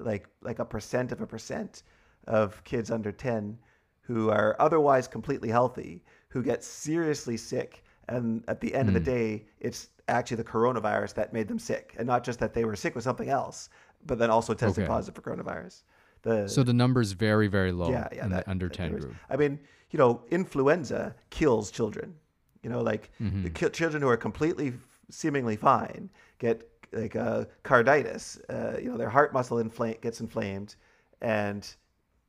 [0.00, 1.82] like, like a percent of a percent
[2.26, 3.58] of kids under 10
[4.00, 7.84] who are otherwise completely healthy who get seriously sick.
[8.08, 9.04] And at the end of the Mm.
[9.16, 12.76] day, it's actually the coronavirus that made them sick, and not just that they were
[12.76, 13.68] sick with something else,
[14.06, 14.88] but then also tested Okay.
[14.88, 15.82] positive for coronavirus.
[16.22, 18.88] The So the number's very, very low yeah, yeah, in that, the under that 10
[18.90, 19.04] there is.
[19.04, 19.16] group.
[19.30, 19.58] I mean,
[19.90, 22.14] you know, influenza kills children.
[22.62, 23.54] You know, like the Mhm.
[23.54, 24.72] ki- children who are completely
[25.10, 28.38] seemingly fine get like uh, carditis.
[28.48, 30.76] Uh, you know, their heart muscle inflame gets inflamed,
[31.20, 31.74] and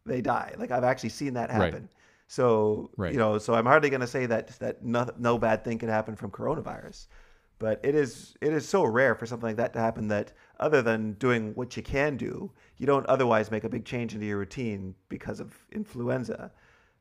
[0.06, 0.54] they die.
[0.58, 1.74] Like I've actually seen that Right.
[1.74, 1.90] happen.
[2.28, 3.12] So Right.
[3.12, 5.90] you know, so I'm hardly going to say that that no, no bad thing can
[5.90, 7.08] happen from coronavirus,
[7.60, 10.82] but it is it is so rare for something like that to happen that other
[10.82, 14.40] than doing what you can do, you don't otherwise make a big change into your
[14.40, 16.52] routine because of influenza,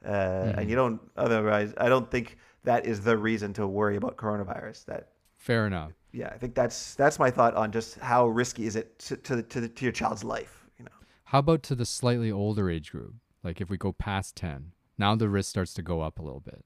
[0.05, 1.73] uh, and you don't otherwise.
[1.79, 4.85] I don't think that is the reason to worry about coronavirus.
[4.87, 5.09] That
[5.45, 5.93] Fair enough.
[6.11, 9.43] yeah, I think that's that's my thought on just how risky is it to to,
[9.43, 10.65] to, to your child's life.
[10.79, 10.91] You know.
[11.25, 13.17] How about to the slightly older age group?
[13.43, 16.41] Like if we go past 10, now the risk starts to go up a little
[16.41, 16.65] bit.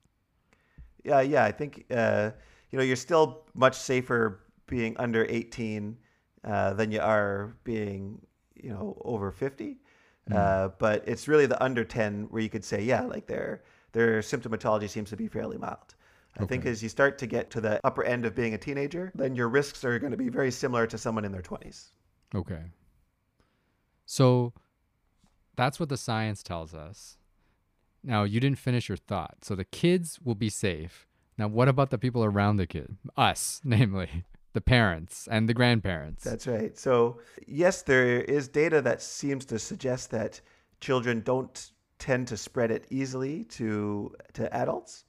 [1.03, 1.43] Yeah, yeah.
[1.43, 2.31] I think uh,
[2.71, 5.97] you know you're still much safer being under 18
[6.45, 9.77] uh, than you are being you know over 50.
[10.31, 14.21] Uh, but it's really the under 10 where you could say, yeah, like their their
[14.21, 15.97] symptomatology seems to be fairly mild.
[16.39, 19.13] I think as you start to get to the upper end of being a teenager,
[19.15, 21.89] then your risks are going to be very similar to someone in their 20s.
[22.35, 22.63] Okay.
[24.07, 24.53] So
[25.57, 27.19] that's what the science tells us.
[28.05, 29.39] Now, you didn't finish your thought.
[29.43, 31.07] So the kids will be safe.
[31.37, 32.97] Now, what about the people around the kid?
[33.17, 36.25] Us, namely, the parents and the grandparents.
[36.25, 36.77] That's right.
[36.79, 40.41] So, yes, there is data that seems to suggest that
[40.81, 45.05] children don't tend to spread it easily to to adults,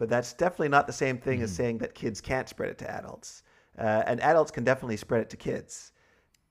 [0.00, 2.90] but that's definitely not the same thing as saying that kids can't spread it to
[2.90, 3.42] adults.
[3.78, 5.92] Uh, and adults can definitely spread it to kids.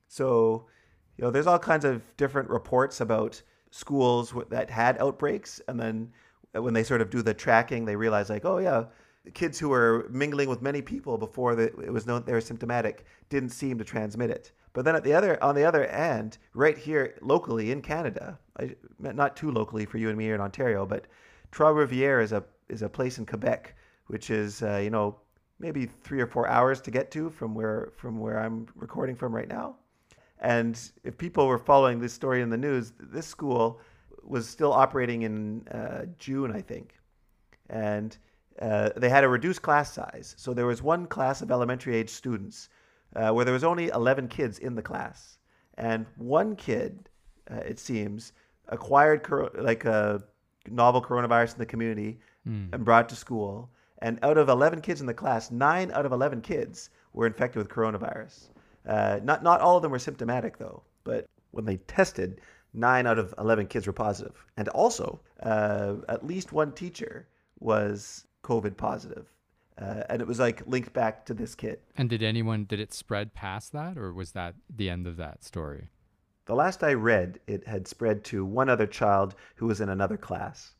[0.08, 0.68] So,
[1.18, 6.12] you know, there's all kinds of different reports about schools that had outbreaks, and then
[6.52, 8.84] when they sort of do the tracking, they realize like, oh yeah,
[9.34, 13.04] kids who were mingling with many people before the, it was known they were symptomatic
[13.30, 14.52] didn't seem to transmit it.
[14.74, 18.76] But then at the other on the other end, right here locally in Canada, I,
[19.00, 21.08] not too locally for you and me here in Ontario, but
[21.52, 23.76] Trois Rivières is a is a place in Quebec,
[24.08, 25.18] which is uh, you know
[25.60, 29.34] maybe three or four hours to get to from where from where I'm recording from
[29.34, 29.76] right now.
[30.40, 33.82] And if people were following this story in the news, this school
[34.24, 36.96] was still operating in uh, June, I think,
[37.70, 38.18] and
[38.62, 40.36] uh, they had a reduced class size.
[40.38, 42.70] So there was one class of elementary age students
[43.16, 45.40] uh, where there was only 11 kids in the class,
[45.78, 47.10] and one kid,
[47.52, 48.34] uh, it seems,
[48.68, 50.24] acquired like a
[50.68, 53.70] novel coronavirus in the community and brought to school.
[54.02, 57.58] And out of 11 kids in the class, nine out of 11 kids were infected
[57.58, 58.50] with coronavirus.
[58.88, 62.42] Uh, not not all of them were symptomatic though, but when they tested,
[62.74, 64.44] nine out of 11 kids were positive.
[64.58, 67.28] And also, uh, at least one teacher
[67.60, 69.28] was COVID positive.
[69.78, 71.80] Uh, and it was like linked back to this kid.
[71.98, 75.44] and did anyone, did it spread past that or was that the end of that
[75.44, 75.90] story?
[76.50, 80.18] The last I read, it had spread to one other child who was in another
[80.18, 80.72] class.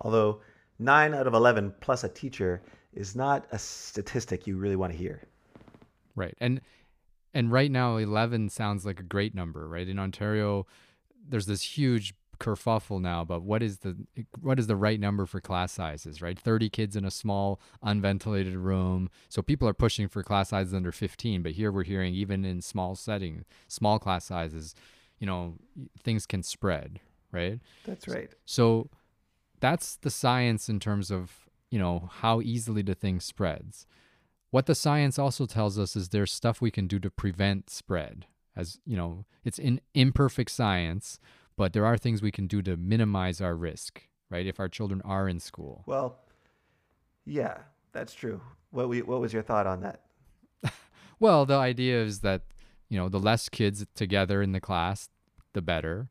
[0.00, 0.40] Although
[0.78, 2.62] nine out of 11 plus a teacher
[2.94, 5.24] is not a statistic you really want to hear.
[6.16, 6.34] Right.
[6.38, 6.62] And
[7.34, 9.86] and right now 11 sounds like a great number, right?
[9.86, 10.66] In Ontario
[11.28, 13.96] there's this huge kerfuffle now but what is the
[14.40, 16.38] what is the right number for class sizes, right?
[16.38, 19.10] 30 kids in a small unventilated room.
[19.28, 22.60] So people are pushing for class sizes under 15, but here we're hearing even in
[22.62, 24.74] small setting, small class sizes,
[25.18, 25.54] you know,
[26.02, 27.00] things can spread,
[27.32, 27.60] right?
[27.86, 28.30] That's right.
[28.44, 28.90] So
[29.60, 33.86] that's the science in terms of, you know, how easily the thing spreads.
[34.50, 38.26] What the science also tells us is there's stuff we can do to prevent spread.
[38.56, 41.20] As, you know, it's in imperfect science,
[41.58, 44.46] but there are things we can do to minimize our risk, right?
[44.46, 45.82] If our children are in school.
[45.86, 46.20] Well,
[47.26, 47.58] yeah,
[47.92, 48.40] that's true.
[48.70, 50.02] What we, what was your thought on that?
[51.20, 52.42] Well, the idea is that,
[52.88, 55.08] you know, the less kids together in the class,
[55.52, 56.10] the better.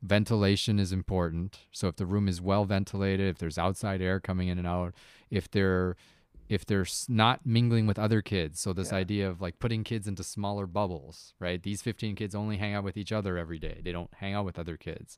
[0.00, 1.58] Ventilation is important.
[1.72, 4.94] So if the room is well ventilated, if there's outside air coming in and out,
[5.28, 5.96] if they're
[6.48, 8.60] if they're not mingling with other kids.
[8.60, 8.98] So this Yeah.
[8.98, 11.62] idea of like putting kids into smaller bubbles, right?
[11.62, 13.80] These 15 kids only hang out with each other every day.
[13.82, 15.16] They don't hang out with other kids.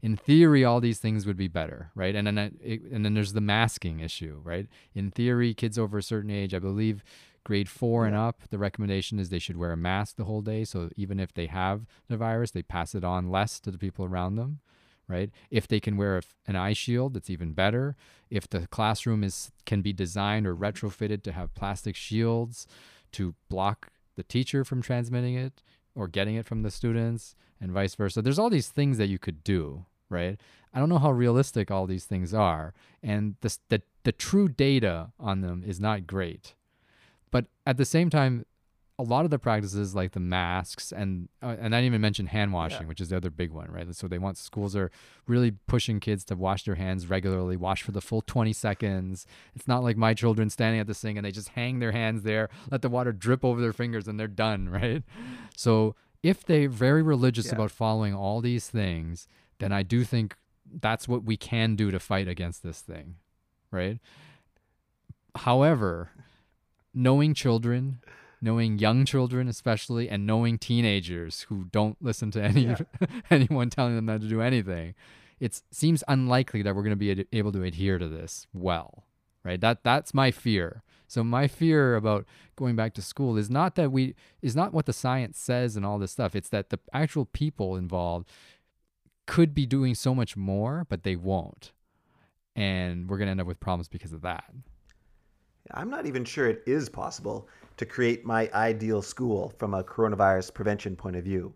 [0.00, 2.14] In theory, all these things would be better, right?
[2.14, 4.68] And then it, and then there's the masking issue, right?
[4.94, 7.02] In theory, kids over a certain age, I believe
[7.44, 10.64] grade 4 and up, the recommendation is they should wear a mask the whole day
[10.64, 14.04] so even if they have the virus, they pass it on less to the people
[14.04, 14.60] around them
[15.08, 15.30] right?
[15.50, 17.96] If they can wear a an eye shield, it's even better.
[18.30, 22.66] If the classroom is can be designed or retrofitted to have plastic shields
[23.12, 25.62] to block the teacher from transmitting it
[25.94, 28.22] or getting it from the students and vice versa.
[28.22, 30.38] There's all these things that you could do, right?
[30.72, 35.12] I don't know how realistic all these things are, and the the, the true data
[35.18, 36.54] on them is not great.
[37.30, 38.44] But at the same time,
[39.00, 42.26] a lot of the practices like the masks and uh, and I didn't even mention
[42.26, 43.94] hand washing, which is the other big one, right?
[43.94, 44.90] So they want schools are
[45.26, 49.24] really pushing kids to wash their hands regularly, wash for the full 20 seconds.
[49.54, 52.24] It's not like my children standing at the sink and they just hang their hands
[52.24, 55.04] there, let the water drip over their fingers and they're done, right?
[55.56, 57.54] So if they're very religious Yeah.
[57.54, 59.28] about following all these things,
[59.60, 60.34] then I do think
[60.80, 63.14] that's what we can do to fight against this thing,
[63.70, 64.00] right?
[65.36, 66.10] However,
[66.92, 68.00] knowing children,
[68.40, 72.76] knowing young children especially, and knowing teenagers who don't listen to any Yeah.
[73.30, 74.94] anyone telling them not to do anything,
[75.40, 79.04] it seems unlikely that we're going to be ad- able to adhere to this well,
[79.44, 79.60] right?
[79.60, 80.82] That that's my fear.
[81.06, 84.86] So my fear about going back to school is not that we is not what
[84.86, 86.36] the science says and all this stuff.
[86.36, 88.28] It's that the actual people involved
[89.26, 91.72] could be doing so much more, but they won't.
[92.54, 94.44] And we're going to end up with problems because of that.
[95.72, 97.48] I'm not even sure it is possible
[97.78, 101.52] to create my ideal school from a coronavirus prevention point of view.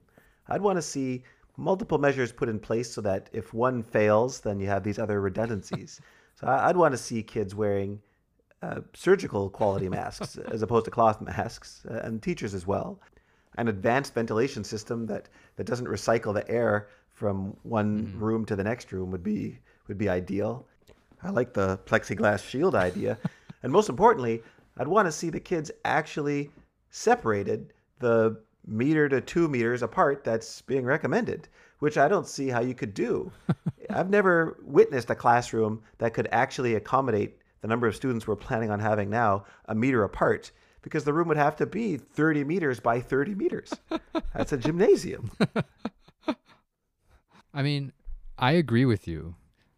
[0.49, 1.25] I'd want to see
[1.57, 5.21] multiple measures put in place so that if one fails, then you have these other
[5.21, 6.01] redundancies.
[6.37, 8.01] so I'd want to see kids wearing
[8.63, 13.01] uh, surgical quality masks as opposed to cloth masks, uh, and teachers as well.
[13.59, 18.65] An advanced ventilation system that, that doesn't recycle the air from one room to the
[18.65, 19.59] next room would be
[19.89, 20.67] would be ideal.
[21.23, 23.19] I like the plexiglass shield idea.
[23.63, 24.43] and most importantly,
[24.79, 26.51] I'd want to see the kids actually
[26.91, 31.49] separated the meter to two meters apart that's being recommended,
[31.81, 33.33] which I don't see how you could do.
[33.91, 38.71] I've never witnessed a classroom that could actually accommodate the number of students we're planning
[38.71, 40.51] on having now a meter apart
[40.83, 43.73] because the room would have to be 30 meters by 30 meters.
[44.35, 45.31] That's a gymnasium.
[47.55, 47.93] I mean,
[48.39, 49.37] I agree with you.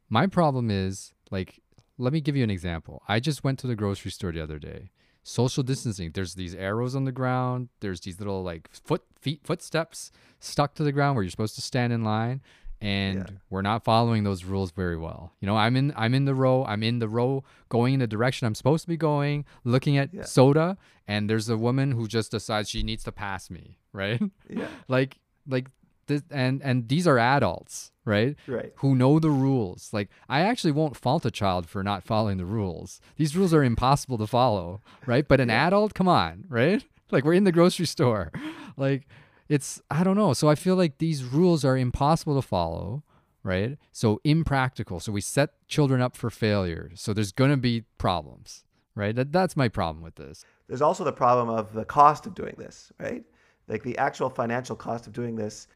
[0.08, 1.60] My problem is like,
[1.98, 3.02] let me give you an example.
[3.08, 4.90] I just went to the grocery store the other day.
[5.22, 6.10] Social distancing.
[6.12, 7.68] There's these arrows on the ground.
[7.80, 11.62] There's these little like foot feet footsteps stuck to the ground where you're supposed to
[11.62, 12.42] stand in line,
[12.80, 13.26] and Yeah.
[13.48, 15.32] we're not following those rules very well.
[15.40, 16.64] You know, I'm in I'm in the row.
[16.66, 20.12] I'm in the row going in the direction I'm supposed to be going, looking at
[20.12, 20.24] Yeah.
[20.24, 20.76] soda,
[21.08, 24.20] and there's a woman who just decides she needs to pass me, right?
[24.50, 24.68] Yeah.
[24.88, 25.68] like like
[26.06, 28.36] this and and these are adults right?
[28.46, 28.70] Right.
[28.76, 29.88] who know the rules.
[29.92, 33.00] Like i actually won't fault a child for not following the rules.
[33.16, 35.26] These rules are impossible to follow right?
[35.26, 36.84] But an adult come on right?
[37.10, 38.32] Like we're in the grocery store.
[38.76, 39.06] Like
[39.48, 40.32] it's i don't know.
[40.32, 43.04] So i feel like these rules are impossible to follow
[43.42, 43.78] right?
[43.92, 45.00] So impractical.
[45.00, 46.90] So we set children up for failure.
[46.94, 48.64] So there's going to be problems
[48.94, 49.14] right?
[49.14, 50.44] That, that's my problem with this.
[50.68, 53.24] There's also the problem of the cost of doing this, right?
[53.68, 55.68] Like the actual financial cost of doing this,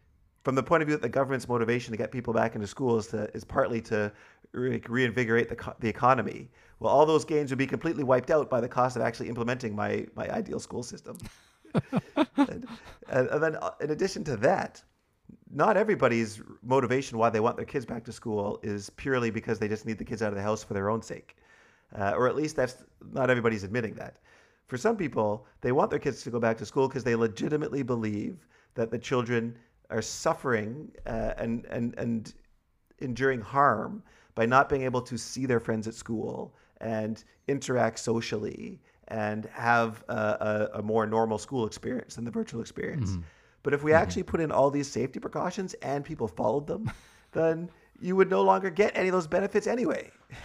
[0.44, 2.98] from the point of view that the government's motivation to get people back into school
[2.98, 4.12] is, to, is partly to
[4.52, 6.50] re- reinvigorate the, the economy.
[6.80, 9.74] Well, all those gains would be completely wiped out by the cost of actually implementing
[9.74, 11.18] my, my ideal school system.
[12.36, 12.66] and,
[13.08, 14.82] and, and then, uh, in addition to that,
[15.50, 19.68] not everybody's motivation why they want their kids back to school is purely because they
[19.68, 21.36] just need the kids out of the house for their own sake.
[21.98, 24.18] Uh, or at least that's not everybody's admitting that.
[24.66, 27.82] For some people, they want their kids to go back to school because they legitimately
[27.82, 29.56] believe that the children
[29.90, 32.34] are suffering uh, and, and, and
[32.98, 34.02] enduring harm
[34.34, 40.04] by not being able to see their friends at school and interact socially and have
[40.08, 43.16] a, a, a more normal school experience than the virtual experience.
[43.62, 46.90] But if we actually put in all these safety precautions and people followed them,
[47.32, 47.70] then
[48.00, 50.10] you would no longer get any of those benefits anyway.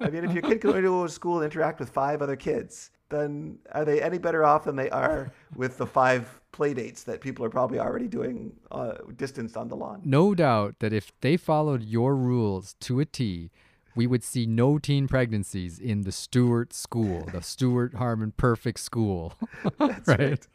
[0.00, 2.90] I mean, if your kid can go to school and interact with five other kids,
[3.08, 7.20] then are they any better off than they are with the five play dates that
[7.20, 10.00] people are probably already doing uh, distanced on the lawn?
[10.04, 13.50] no doubt that if they followed your rules to a T,
[13.94, 19.32] we would see no teen pregnancies in the Stuart school, the Stuart Harmon perfect school.
[19.78, 20.46] That's right.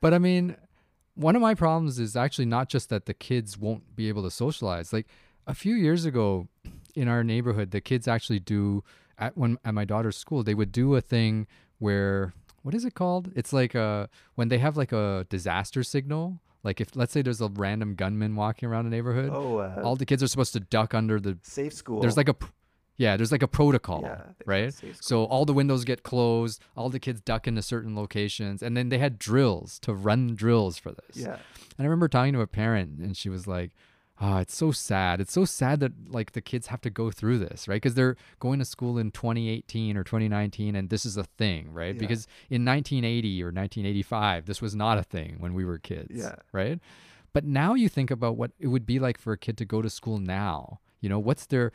[0.00, 0.56] but I mean,
[1.14, 4.30] one of my problems is actually not just that the kids won't be able to
[4.30, 4.92] socialize.
[4.92, 5.06] Like
[5.46, 6.48] a few years ago
[6.94, 8.82] in our neighborhood, the kids actually do
[9.18, 11.46] at when at my daughter's school, they would do a thing
[11.78, 13.30] where what is it called?
[13.34, 16.40] It's like a when they have like a disaster signal.
[16.62, 19.96] Like if let's say there's a random gunman walking around a neighborhood, Oh, uh, all
[19.96, 22.00] the kids are supposed to duck under the safe school.
[22.00, 22.36] there's like a
[22.96, 26.04] yeah there's like a protocol Yeah, they call it right so all the windows get
[26.04, 30.36] closed all the kids duck into certain locations and then they had drills to run
[30.36, 31.32] drills for this yeah.
[31.76, 33.72] and i remember talking to a parent and she was like
[34.20, 35.20] oh it's so sad.
[35.20, 37.76] It's so sad that like the kids have to go through this right?
[37.82, 41.94] Because they're going to school in 2018 or 2019 and this is a thing right?
[41.94, 42.00] Yeah.
[42.00, 46.36] because in 1980 or 1985 this was not a thing when we were kids Yeah.
[46.52, 46.78] right?
[47.32, 49.82] But now you think about what it would be like for a kid to go
[49.82, 50.78] to school now.
[51.00, 51.72] You know what's their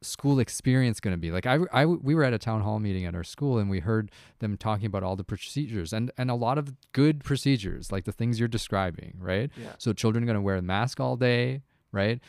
[0.00, 1.32] school experience going to be?
[1.32, 3.80] Like I, I we were at a town hall meeting at our school and we
[3.80, 8.04] heard them talking about all the procedures and and a lot of good procedures like
[8.04, 9.50] the things you're describing right?
[9.56, 9.72] Yeah.
[9.78, 12.20] so children are going to wear a mask all day right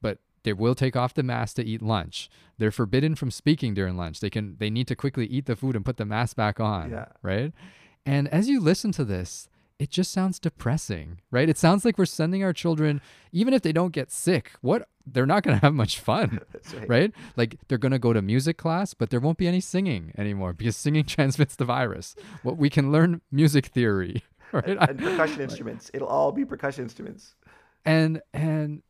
[0.00, 3.96] but they will take off the mask to eat lunch they're forbidden from speaking during
[3.96, 6.58] lunch they can they need to quickly eat the food and put the mask back
[6.60, 7.06] on Yeah.
[7.22, 7.52] right
[8.06, 9.48] and as you listen to this
[9.78, 13.00] it just sounds depressing right it sounds like we're sending our children
[13.32, 16.38] even if they don't get sick what they're not going to have much fun
[16.76, 16.88] right.
[16.88, 17.12] right?
[17.36, 20.52] Like they're going to go to music class, but there won't be any singing anymore
[20.52, 22.14] because singing transmits the virus.
[22.44, 24.22] Well, we can learn music theory,
[24.52, 24.64] right?
[24.80, 25.90] And percussion instruments.
[25.92, 27.34] It'll all be percussion instruments.
[27.84, 28.82] and and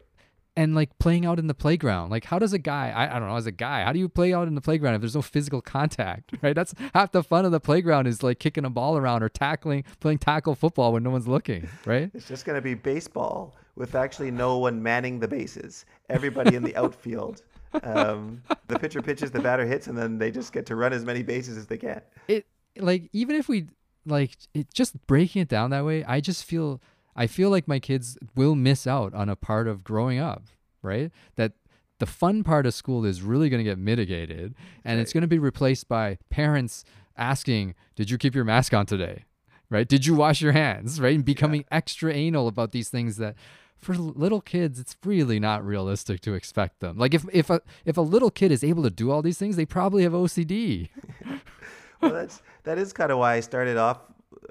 [0.56, 2.10] and like playing out in the playground.
[2.10, 4.08] Like how does a guy, I, I don't know, as a guy, how do you
[4.08, 6.54] play out in the playground if there's no physical contact, right?
[6.54, 9.84] That's half the fun of the playground is like kicking a ball around or tackling,
[10.00, 12.10] playing tackle football when no one's looking, right?
[12.14, 15.86] It's just going to be baseball with actually no one manning the bases.
[16.10, 17.42] Everybody in the outfield.
[17.84, 21.06] Um, the pitcher pitches, the batter hits, and then they just get to run as
[21.06, 22.02] many bases as they can.
[22.28, 22.44] it
[22.76, 23.68] like even if we
[24.04, 26.82] like it just breaking it down that way i just feel
[27.16, 30.42] i feel like my kids will miss out on a part of growing up
[30.82, 31.10] right?
[31.36, 31.52] That
[31.98, 35.28] the fun part of school is really going to get mitigated and it's going to
[35.28, 36.84] be replaced by parents
[37.16, 39.24] asking did you keep your mask on today?
[39.70, 39.88] Right?
[39.88, 41.00] Did you wash your hands?
[41.00, 41.14] Right?
[41.14, 43.36] And becoming extra anal about these things that
[43.76, 46.98] for little kids it's really not realistic to expect them.
[46.98, 49.56] Like if if a if a little kid is able to do all these things
[49.56, 50.88] they probably have ocd
[52.00, 53.98] well, that's that is kind of why I started off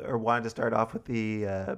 [0.04, 1.76] or wanted to start off with the uh,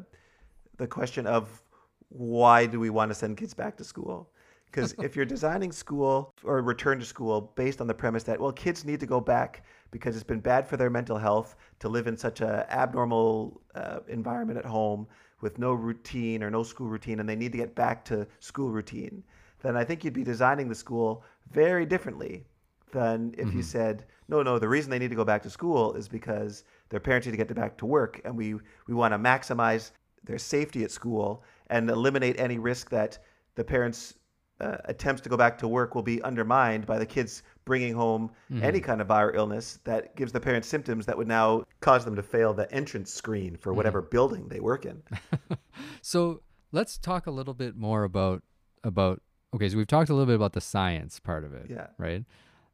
[0.77, 1.61] the question of
[2.09, 4.29] why do we want to send kids back to school?
[4.65, 8.51] Because if you're designing school or return to school based on the premise that well,
[8.51, 12.07] kids need to go back because it's been bad for their mental health to live
[12.07, 15.07] in such an abnormal uh, environment at home
[15.43, 18.71] with no routine or no school routine, and they need to get back to school
[18.71, 19.21] routine,
[19.61, 22.45] then I think you'd be designing the school very differently
[22.91, 25.93] than if you said, no, no, the reason they need to go back to school
[25.93, 28.53] is because their parents need to get back to work, and we,
[28.87, 29.91] we want to maximize
[30.23, 33.19] their safety at school and eliminate any risk that
[33.55, 34.15] the parents'
[34.61, 38.29] uh, attempts to go back to work will be undermined by the kids bringing home
[38.61, 42.15] any kind of viral illness that gives the parents symptoms that would now cause them
[42.15, 45.01] to fail the entrance screen for whatever building they work in.
[46.01, 48.43] So let's talk a little bit more about
[48.83, 49.21] about
[49.55, 49.69] okay.
[49.69, 51.87] So we've talked a little bit about the science part of it, Yeah.
[51.97, 52.25] right?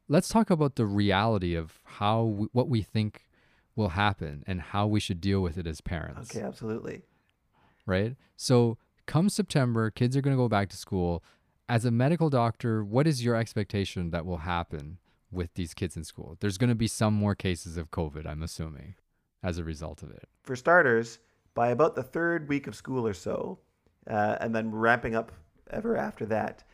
[0.08, 3.26] Let's talk about the reality of how we, what we think
[3.76, 7.02] will happen and how we should deal with it as parents, Okay, absolutely.
[7.86, 8.16] Right?
[8.36, 11.22] So come September, kids are going to go back to school.
[11.68, 14.98] As a medical doctor, what is your expectation that will happen
[15.30, 16.36] with these kids in school?
[16.40, 18.94] There's going to be some more cases of COVID, I'm assuming,
[19.42, 20.28] as a result of it.
[20.42, 21.18] for starters,
[21.54, 23.58] by about the third week of school or so,
[24.08, 25.32] uh, and then ramping up
[25.70, 26.64] ever after that,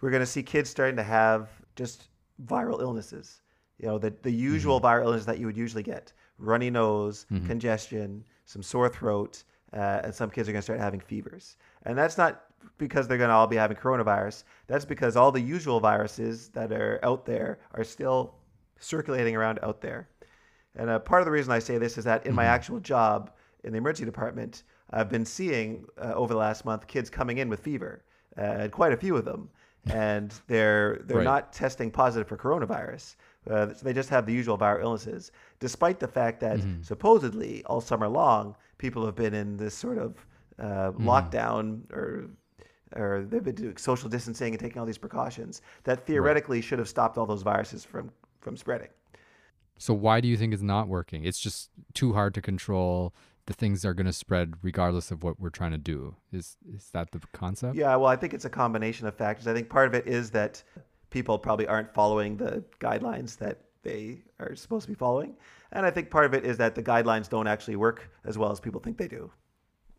[0.00, 2.08] we're going to see kids starting to have just
[2.46, 3.40] viral illnesses.
[3.78, 8.24] You know, the, the usual viral illness that you would usually get runny nose, congestion,
[8.44, 11.56] some sore throat, uh, and some kids are going to start having fevers.
[11.84, 12.44] And that's not
[12.78, 14.44] because they're going to all be having coronavirus.
[14.66, 18.34] That's because all the usual viruses that are out there are still
[18.78, 20.08] circulating around out there.
[20.76, 23.30] And uh, part of the reason I say this is that in my actual job
[23.64, 27.48] in the emergency department, I've been seeing uh, over the last month kids coming in
[27.48, 28.04] with fever,
[28.38, 29.48] uh, and quite a few of them,
[29.90, 31.24] and they're they're Right.
[31.24, 33.16] not testing positive for coronavirus.
[33.50, 35.30] Uh, so they just have the usual viral illnesses,
[35.60, 40.26] despite the fact that supposedly all summer long people have been in this sort of
[40.58, 42.30] uh, lockdown or
[42.94, 46.88] or they've been doing social distancing and taking all these precautions that theoretically should have
[46.88, 48.88] stopped all those viruses from from spreading.
[49.78, 51.24] So why do you think it's not working?
[51.24, 53.14] It's just too hard to control.
[53.46, 56.16] The things are going to spread regardless of what we're trying to do.
[56.32, 57.76] Is is that the concept?
[57.76, 59.46] Yeah, well, I think it's a combination of factors.
[59.46, 60.62] I think part of it is that
[61.16, 65.34] people probably aren't following the guidelines that they are supposed to be following.
[65.72, 68.50] And I think part of it is that the guidelines don't actually work as well
[68.52, 69.30] as people think they do.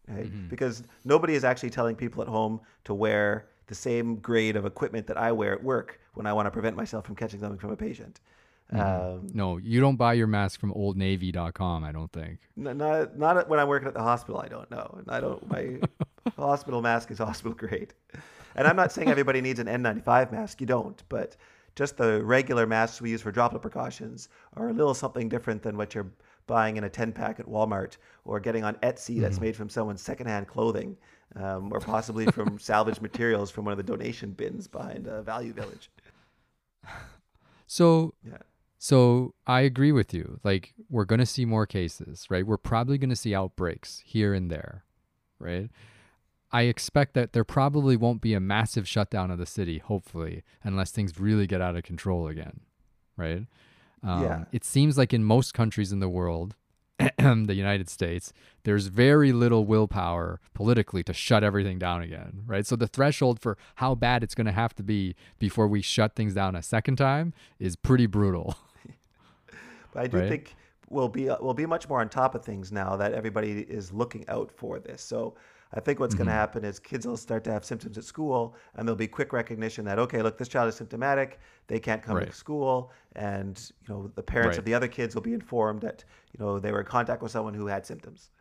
[0.07, 0.31] Right?
[0.49, 5.07] Because nobody is actually telling people at home to wear the same grade of equipment
[5.07, 7.71] that I wear at work when I want to prevent myself from catching something from
[7.71, 8.19] a patient.
[8.71, 12.39] Um, No, you don't buy your mask from oldnavy.com, I don't think.
[12.55, 14.39] Not not when I'm working at the hospital.
[14.39, 14.87] I don't know.
[15.07, 15.41] I don't.
[15.49, 15.63] My
[16.37, 17.93] hospital mask is hospital grade,
[18.57, 20.59] and I'm not saying everybody needs an N95 mask.
[20.59, 21.35] You don't, but
[21.75, 25.77] just the regular masks we use for droplet precautions are a little something different than
[25.77, 26.11] what you're
[26.47, 30.01] buying in a 10 pack at Walmart or getting on Etsy that's made from someone's
[30.01, 30.97] secondhand clothing,
[31.35, 35.53] um, or possibly from salvaged materials from one of the donation bins behind a Value
[35.53, 35.89] Village.
[37.69, 38.37] So Yeah.
[38.79, 40.39] So I agree with you.
[40.43, 42.45] Like we're going to see more cases, right?
[42.45, 44.85] We're probably going to see outbreaks here and there,
[45.39, 45.69] right?
[46.51, 50.91] I expect that there probably won't be a massive shutdown of the city, hopefully, unless
[50.91, 52.61] things really get out of control again,
[53.17, 53.45] right?
[54.03, 54.45] Um, Yeah.
[54.51, 56.55] It seems like in most countries in the world,
[56.99, 58.31] the United States,
[58.63, 62.65] there's very little willpower politically to shut everything down again, right?
[62.65, 66.15] So the threshold for how bad it's going to have to be before we shut
[66.15, 68.55] things down a second time is pretty brutal.
[69.91, 70.27] But I do Right.
[70.27, 70.55] think
[70.89, 74.27] we'll be we'll be much more on top of things now that everybody is looking
[74.29, 75.01] out for this.
[75.01, 75.35] So
[75.73, 76.23] I think what's Mm-hmm.
[76.23, 79.07] going to happen is kids will start to have symptoms at school, and there'll be
[79.07, 82.27] quick recognition that okay, look, this child is symptomatic, they can't come Right.
[82.27, 84.59] to school, and you know the parents Right.
[84.59, 86.03] of the other kids will be informed that
[86.33, 88.31] you know they were in contact with someone who had symptoms.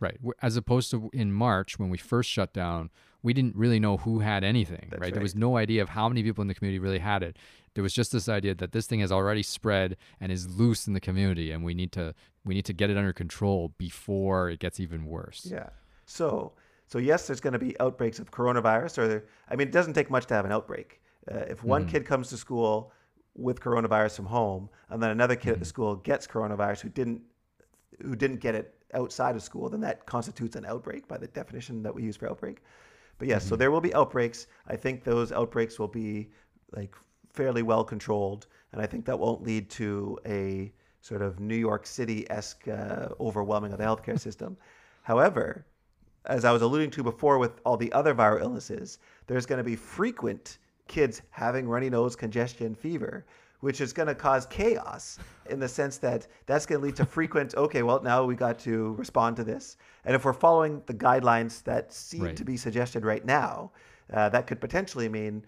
[0.00, 0.18] Right.
[0.40, 2.88] As opposed to in March when we first shut down,
[3.22, 5.12] we didn't really know who had anything, That's right?
[5.12, 7.36] There was no idea of how many people in the community really had it.
[7.74, 10.94] There was just this idea that this thing has already spread and is loose in
[10.94, 12.14] the community and we need to
[12.46, 15.46] we need to get it under control before it gets even worse.
[15.50, 15.68] Yeah.
[16.06, 16.54] So,
[16.90, 19.94] so yes, there's going to be outbreaks of coronavirus, or there, I mean, it doesn't
[19.94, 21.00] take much to have an outbreak.
[21.30, 22.92] Uh, if one kid comes to school
[23.36, 27.22] with coronavirus from home, and then another kid at the school gets coronavirus who didn't
[28.02, 31.82] who didn't get it outside of school, then that constitutes an outbreak by the definition
[31.82, 32.62] that we use for outbreak.
[33.18, 34.48] But yes, so there will be outbreaks.
[34.66, 36.30] I think those outbreaks will be
[36.72, 36.96] like
[37.32, 40.72] fairly well controlled, and I think that won't lead to a
[41.02, 44.56] sort of New York City esque uh, overwhelming of the healthcare system.
[45.02, 45.66] However,
[46.26, 49.64] as I was alluding to before with all the other viral illnesses, there's going to
[49.64, 50.58] be frequent
[50.88, 53.24] kids having runny nose, congestion, fever,
[53.60, 55.18] which is going to cause chaos
[55.48, 58.58] in the sense that that's going to lead to frequent, okay, well, now we got
[58.60, 59.76] to respond to this.
[60.04, 62.36] And if we're following the guidelines that seem Right.
[62.36, 63.70] to be suggested right now,
[64.12, 65.44] uh, that could potentially mean,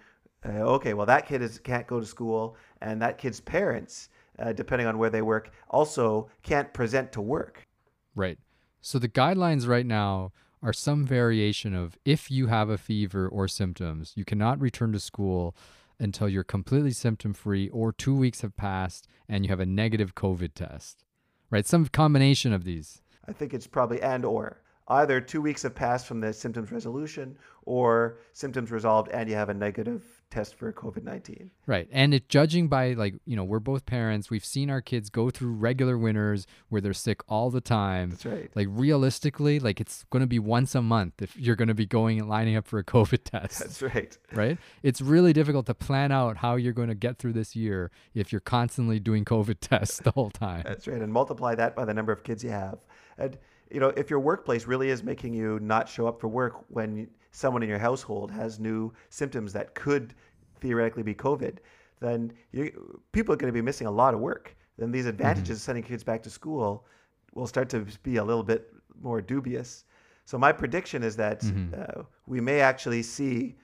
[0.46, 4.52] uh, okay, well, that kid is, can't go to school, and that kid's parents, uh,
[4.52, 7.66] depending on where they work, also can't present to work.
[8.14, 8.38] Right.
[8.80, 10.32] So the guidelines right now
[10.62, 15.00] are some variation of if you have a fever or symptoms, you cannot return to
[15.00, 15.56] school
[15.98, 20.14] until you're completely symptom free or 2 weeks have passed and you have a negative
[20.14, 21.04] COVID test.
[21.50, 21.66] Right?
[21.66, 23.02] Some combination of these.
[23.26, 24.62] I think it's probably and or.
[24.88, 29.48] Either two weeks have passed from the symptoms resolution or symptoms resolved and you have
[29.48, 31.50] a negative test for COVID 19.
[31.66, 31.88] Right.
[31.92, 34.30] And it judging by like, you know, we're both parents.
[34.30, 38.10] We've seen our kids go through regular winters where they're sick all the time.
[38.10, 38.50] That's right.
[38.54, 41.86] Like realistically, like it's going to be once a month if you're going to be
[41.86, 43.58] going and lining up for a COVID test.
[43.58, 44.16] That's right.
[44.32, 44.58] right?
[44.82, 48.32] It's really difficult to plan out how you're going to get through this year if
[48.32, 50.62] you're constantly doing COVID tests the whole time.
[50.64, 51.00] That's right.
[51.00, 52.78] And multiply that by the number of kids you have.
[53.18, 53.36] And,
[53.70, 57.08] you know, if your workplace really is making you not show up for work when
[57.32, 60.14] someone in your household has new symptoms that could
[60.60, 61.58] theoretically be COVID,
[62.00, 64.56] then you, people are going to be missing a lot of work.
[64.78, 66.86] Then these advantages of sending kids back to school
[67.34, 69.84] will start to be a little bit more dubious.
[70.24, 71.42] So my prediction is that
[71.76, 73.56] uh, we may actually see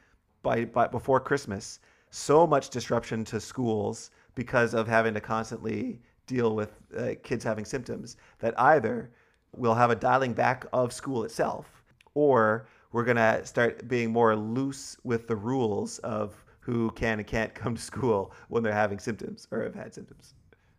[0.43, 6.55] by, by before Christmas so much disruption to schools because of having to constantly deal
[6.55, 9.11] with uh, kids having symptoms that either
[9.57, 11.83] we'll have a dialing back of school itself
[12.15, 17.27] or we're going to start being more loose with the rules of who can and
[17.27, 20.35] can't come to school when they're having symptoms or have had symptoms.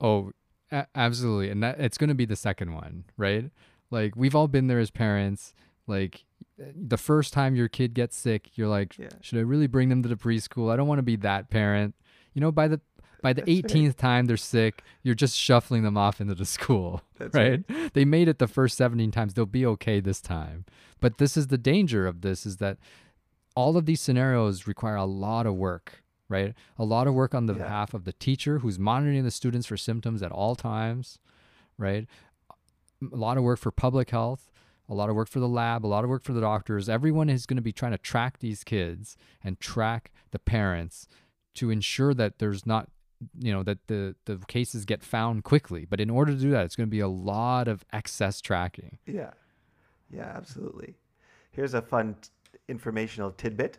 [0.00, 0.32] Oh,
[0.70, 1.50] a- absolutely.
[1.50, 3.50] And that it's going to be the second one, right?
[3.90, 5.54] Like we've all been there as parents.
[5.86, 6.24] Like
[6.58, 9.08] the first time your kid gets sick, you're like, Yeah.
[9.20, 10.70] should I really bring them to the preschool?
[10.72, 11.94] I don't want to be that parent.
[12.34, 12.80] You know, by the
[13.24, 13.64] by the That's right.
[13.64, 17.64] 18th time they're sick, you're just shuffling them off into the school, That's right?
[17.94, 19.34] They made it the first 17 times.
[19.34, 20.64] They'll be okay this time.
[21.00, 22.76] But this is the danger of this is that
[23.56, 26.54] all of these scenarios require a lot of work, right?
[26.78, 27.62] A lot of work on the Yeah.
[27.64, 31.18] behalf of the teacher who's monitoring the students for symptoms at all times,
[31.78, 32.06] right?
[33.12, 34.50] A lot of work for public health,
[34.88, 36.88] a lot of work for the lab, a lot of work for the doctors.
[36.88, 41.08] Everyone is going to be trying to track these kids and track the parents
[41.54, 42.88] to ensure that there's not
[43.38, 46.64] you know that the the cases get found quickly but in order to do that
[46.64, 49.30] it's going to be a lot of excess tracking Yeah.
[50.14, 50.94] Yeah, absolutely.
[51.50, 52.30] Here's a fun t-
[52.68, 53.78] informational tidbit.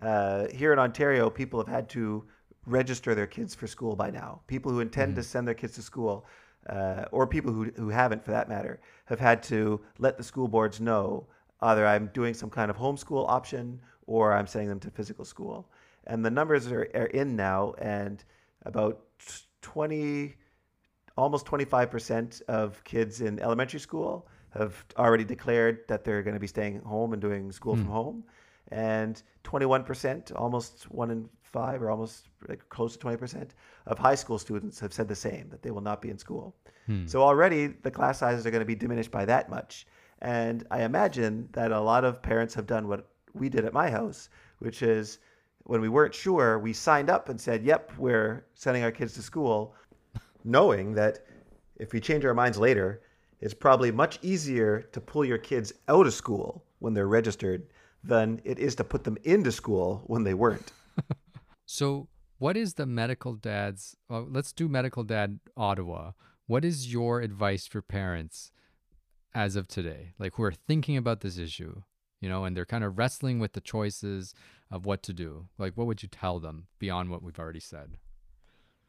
[0.00, 2.24] Uh, here in Ontario, people have had to
[2.66, 4.40] register their kids for school by now.
[4.46, 6.26] People who intend to send their kids to school,
[6.68, 10.48] uh, or people who, who haven't for that matter, have had to let the school
[10.48, 11.26] boards know
[11.62, 15.68] either I'm doing some kind of homeschool option or I'm sending them to physical school.
[16.06, 18.22] And the numbers are, are in now, and
[18.68, 19.00] about
[19.62, 20.36] 20,
[21.16, 26.46] almost 25% of kids in elementary school have already declared that they're going to be
[26.46, 27.82] staying home and doing school hmm.
[27.82, 28.24] from home.
[28.70, 33.50] And 21%, almost one in five, or almost like close to 20%
[33.86, 36.54] of high school students have said the same, that they will not be in school.
[36.86, 37.06] Hmm.
[37.06, 39.86] So already the class sizes are going to be diminished by that much.
[40.20, 43.88] And I imagine that a lot of parents have done what we did at my
[43.88, 45.18] house, which is
[45.68, 49.22] when we weren't sure, we signed up and said, yep, we're sending our kids to
[49.22, 49.74] school,
[50.42, 51.26] knowing that
[51.76, 53.02] if we change our minds later,
[53.42, 57.66] it's probably much easier to pull your kids out of school when they're registered
[58.02, 60.72] than it is to put them into school when they weren't.
[61.70, 62.08] So,
[62.38, 63.94] what is the medical dad's?
[64.08, 66.12] Well, let's do medical dad Ottawa.
[66.46, 68.52] What is your advice for parents
[69.34, 71.82] as of today, like who are thinking about this issue,
[72.20, 74.34] you know, and they're kind of wrestling with the choices
[74.70, 75.46] of what to do?
[75.58, 77.96] Like, what would you tell them beyond what we've already said?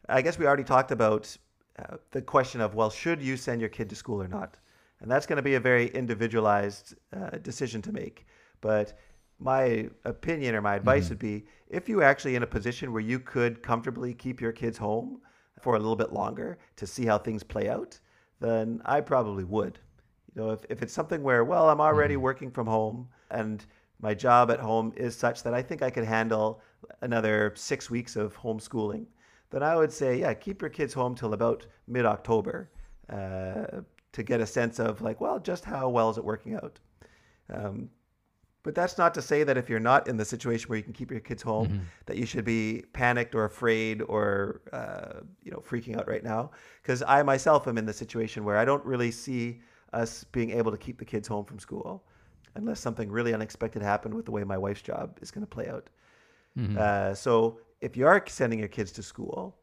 [0.08, 1.36] I guess we already talked about
[1.78, 4.58] uh, the question of, well, should you send your kid to school or not?
[5.02, 8.28] And that's going to be a very individualized uh, decision to make.
[8.60, 8.98] But
[9.40, 13.20] my opinion or my advice would be if you're actually in a position where you
[13.20, 15.22] could comfortably keep your kids home
[15.62, 17.98] for a little bit longer to see how things play out,
[18.42, 19.80] then I probably would.
[20.36, 23.66] You know, if, if it's something where, well, I'm already working from home and
[24.02, 26.62] my job at home is such that I think I could handle
[27.02, 29.06] another six weeks of homeschooling,
[29.50, 32.70] then I would say, yeah, keep your kids home till about mid October
[33.10, 36.80] uh, to get a sense of, like, well, just how well is it working out?
[37.54, 37.90] Um,
[38.64, 40.94] but that's not to say that if you're not in the situation where you can
[40.94, 45.60] keep your kids home, that you should be panicked or afraid or uh, you know
[45.60, 46.52] freaking out right now.
[46.82, 49.62] Because I myself am in the situation where I don't really see
[49.94, 52.04] us being able to keep the kids home from school,
[52.56, 55.68] unless something really unexpected happened with the way my wife's job is going to play
[55.68, 55.90] out.
[56.78, 59.56] Uh, so if you are sending your kids to school,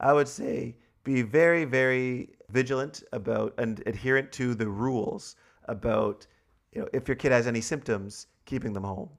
[0.00, 6.26] I would say be very, very vigilant about and adherent to the rules about
[6.72, 9.10] you know if your kid has any symptoms, keeping them home.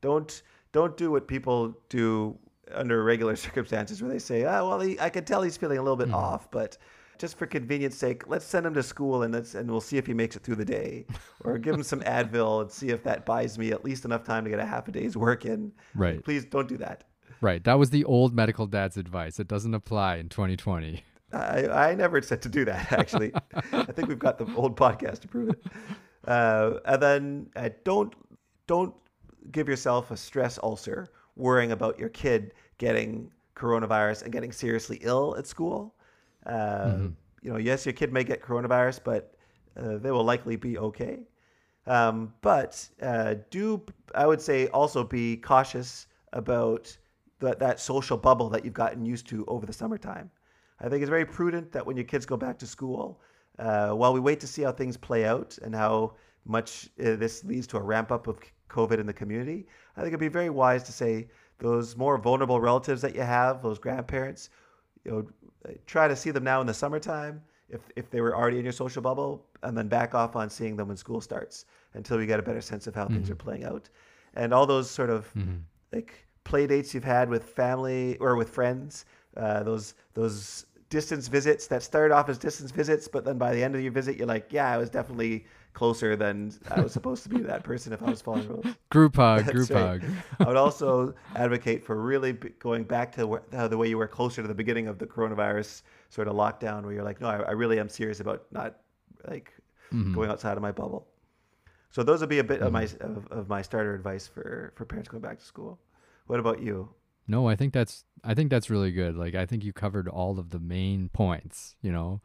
[0.00, 0.42] Don't
[0.72, 2.38] don't do what people do
[2.72, 5.82] under regular circumstances where they say, "Ah, well, he, I can tell he's feeling a
[5.82, 6.76] little bit off, but
[7.20, 10.06] just for convenience sake, let's send him to school and let's and we'll see if
[10.06, 11.04] he makes it through the day,
[11.44, 14.42] or give him some Advil and see if that buys me at least enough time
[14.44, 16.24] to get a half a day's work in." Right.
[16.24, 17.04] Please don't do that.
[17.42, 17.62] Right.
[17.62, 19.38] That was the old medical dad's advice.
[19.38, 21.04] It doesn't apply in 2020.
[21.32, 23.32] I, I never said to do that, actually.
[23.72, 25.62] I think we've got the old podcast to prove it.
[26.26, 28.14] Uh, and then uh, don't
[28.66, 28.94] don't
[29.52, 35.36] give yourself a stress ulcer worrying about your kid getting coronavirus and getting seriously ill
[35.36, 35.94] at school.
[36.46, 37.08] Uh,
[37.42, 39.34] You know, yes, your kid may get coronavirus, but
[39.76, 41.20] uh, they will likely be okay.
[41.86, 43.82] Um, but uh, do
[44.14, 46.96] I would say also be cautious about
[47.38, 50.30] that that social bubble that you've gotten used to over the summertime.
[50.80, 53.20] I think it's very prudent that when your kids go back to school,
[53.58, 56.14] uh, while we wait to see how things play out and how
[56.44, 58.38] much uh, this leads to a ramp up of
[58.68, 59.66] COVID in the community,
[59.96, 61.28] I think it'd be very wise to say
[61.58, 64.50] those more vulnerable relatives that you have, those grandparents,
[65.04, 65.28] you know,
[65.86, 68.72] try to see them now in the summertime if, if they were already in your
[68.72, 72.40] social bubble, and then back off on seeing them when school starts until we get
[72.40, 73.88] a better sense of how things are playing out.
[74.34, 75.32] And all those sort of
[75.92, 76.12] like
[76.44, 79.04] play dates you've had with family or with friends,
[79.36, 83.62] uh, those those distance visits that started off as distance visits, but then by the
[83.62, 87.22] end of your visit, you're like, yeah, I was definitely closer than I was supposed
[87.24, 88.66] to be to that person if I was following rules.
[88.90, 90.00] Group hug, That's group right.
[90.00, 90.10] hug.
[90.40, 94.08] I would also advocate for really going back to where, how the way you were
[94.08, 97.36] closer to the beginning of the coronavirus sort of lockdown, where you're like, no, I,
[97.38, 98.76] I really am serious about not
[99.28, 99.52] like
[99.92, 100.14] mm-hmm.
[100.14, 101.06] going outside of my bubble.
[101.90, 103.16] So those would be a bit of my mm-hmm.
[103.16, 105.78] of, of my starter advice for for parents going back to school.
[106.26, 106.88] What about you?
[107.26, 109.16] No, I think that's I think that's really good.
[109.16, 112.20] Like I think you covered all of the main points, you know.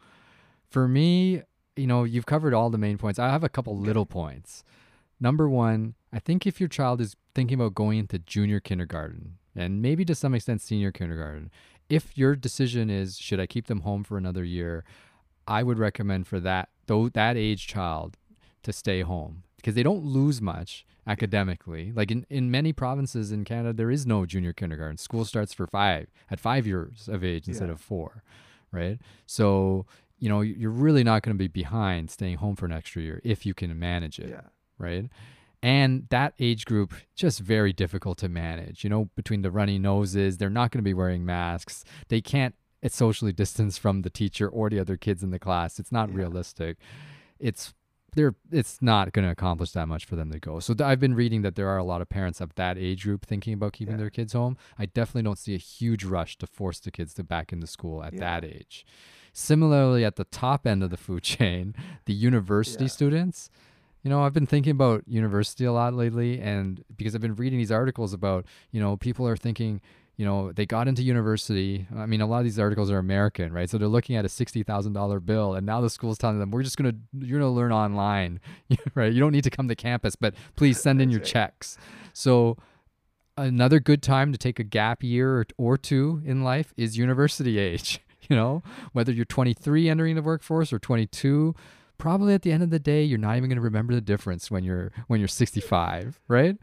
[0.69, 1.43] For me,
[1.75, 3.19] you know, you've covered all the main points.
[3.19, 4.63] I have a couple little points.
[5.19, 9.81] Number 1, I think if your child is thinking about going into junior kindergarten and
[9.81, 11.49] maybe to some extent senior kindergarten,
[11.89, 14.83] if your decision is should I keep them home for another year,
[15.47, 18.17] I would recommend for that though that age child
[18.63, 21.91] to stay home because they don't lose much academically.
[21.93, 24.97] Like in, in many provinces in Canada, there is no junior kindergarten.
[24.97, 27.73] School starts for five at five years of age instead Yeah.
[27.73, 28.23] of four,
[28.71, 28.99] right?
[29.25, 29.85] So
[30.19, 33.21] you know you're really not going to be behind staying home for an extra year
[33.23, 34.41] if you can manage it Yeah.
[34.77, 35.09] right?
[35.63, 38.83] And that age group just very difficult to manage.
[38.83, 41.83] You know, between the runny noses, they're not going to be wearing masks.
[42.09, 42.53] They can't
[42.83, 45.79] uh, socially distance from the teacher or the other kids in the class.
[45.79, 46.17] It's not Yeah.
[46.17, 46.77] realistic.
[47.39, 47.73] It's
[48.13, 50.59] they're it's not going to accomplish that much for them to go.
[50.61, 53.03] So th- I've been reading that there are a lot of parents of that age
[53.03, 53.97] group thinking about keeping Yeah.
[54.01, 54.55] their kids home.
[54.77, 58.03] I definitely don't see a huge rush to force the kids to back into school
[58.03, 58.19] at Yeah.
[58.21, 58.85] that age.
[59.37, 61.75] Similarly, at the top end of the food chain,
[62.05, 62.89] the university Yeah.
[62.89, 63.49] students,
[64.01, 67.59] you know, I've been thinking about university a lot lately, and because I've been reading
[67.59, 69.81] these articles about, you know, people are thinking,
[70.15, 71.85] you know, they got into university.
[71.93, 73.69] I mean, a lot of these articles are American, right?
[73.69, 76.49] So they're looking at a sixty thousand dollar bill, and now the school's telling them,
[76.51, 78.39] "We're just gonna, you're gonna learn online,
[78.95, 79.11] right?
[79.11, 81.27] You don't need to come to campus, but please send in your right.
[81.27, 81.77] checks."
[82.13, 82.57] So
[83.35, 87.59] another good time to take a gap year or, or two in life is university
[87.59, 87.99] age.
[88.29, 88.63] You know,
[88.93, 91.53] whether you're 23 entering the workforce or 22,
[91.97, 94.49] probably at the end of the day, you're not even going to remember the difference
[94.49, 96.57] when you're when you're 65, right?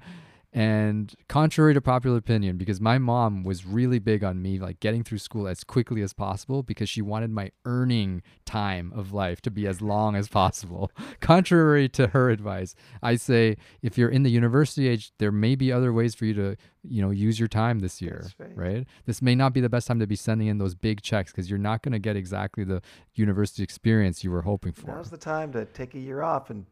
[0.54, 5.02] And contrary to popular opinion, because my mom was really big on me like getting
[5.02, 9.50] through school as quickly as possible because she wanted my earning time of life to
[9.50, 10.90] be as long as possible.
[11.20, 15.72] contrary to her advice, I say if you're in the university age, there may be
[15.72, 18.50] other ways for you to, you know, use your time this year, right.
[18.54, 18.86] right?
[19.06, 21.48] This may not be the best time to be sending in those big checks because
[21.48, 22.82] you're not going to get exactly the
[23.14, 24.88] university experience you were hoping for.
[24.88, 26.66] Now's the time to take a year off and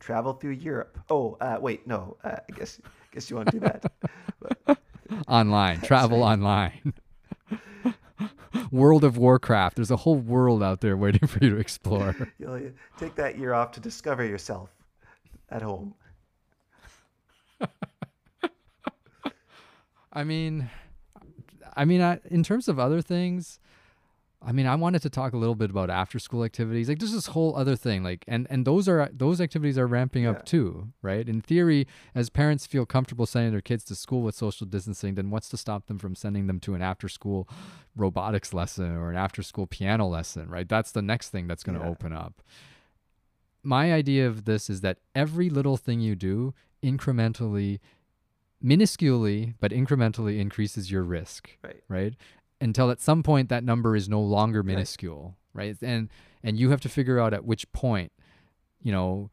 [0.00, 0.98] travel through Europe.
[1.10, 2.16] Oh, uh, wait, no.
[2.24, 2.80] Uh, I guess
[3.16, 3.84] guess you want to do that.
[4.66, 4.78] But,
[5.26, 6.92] online, travel online.
[8.70, 9.76] World of Warcraft.
[9.76, 12.14] There's a whole world out there waiting for you to explore.
[12.38, 12.60] you'll
[12.98, 14.70] take that year off to discover yourself
[15.48, 15.94] at home.
[20.12, 20.68] I mean,
[21.74, 23.58] I mean, I, in terms of other things,
[24.42, 26.88] I mean, I wanted to talk a little bit about after school activities.
[26.88, 28.02] Like, there's this whole other thing.
[28.04, 30.30] Like, and and those are those activities are ramping Yeah.
[30.32, 31.26] up too, right?
[31.28, 35.30] In theory, as parents feel comfortable sending their kids to school with social distancing, then
[35.30, 37.48] what's to stop them from sending them to an after school
[37.96, 40.68] robotics lesson or an after school piano lesson, right?
[40.68, 41.90] That's the next thing that's going to Yeah.
[41.90, 42.42] open up.
[43.62, 47.80] My idea of this is that every little thing you do incrementally
[48.64, 51.82] minusculely but incrementally increases your risk Right.
[51.88, 52.14] right
[52.60, 56.08] until at some point that number is no longer minuscule right, and
[56.42, 58.12] and you have to figure out at which point
[58.82, 59.30] you know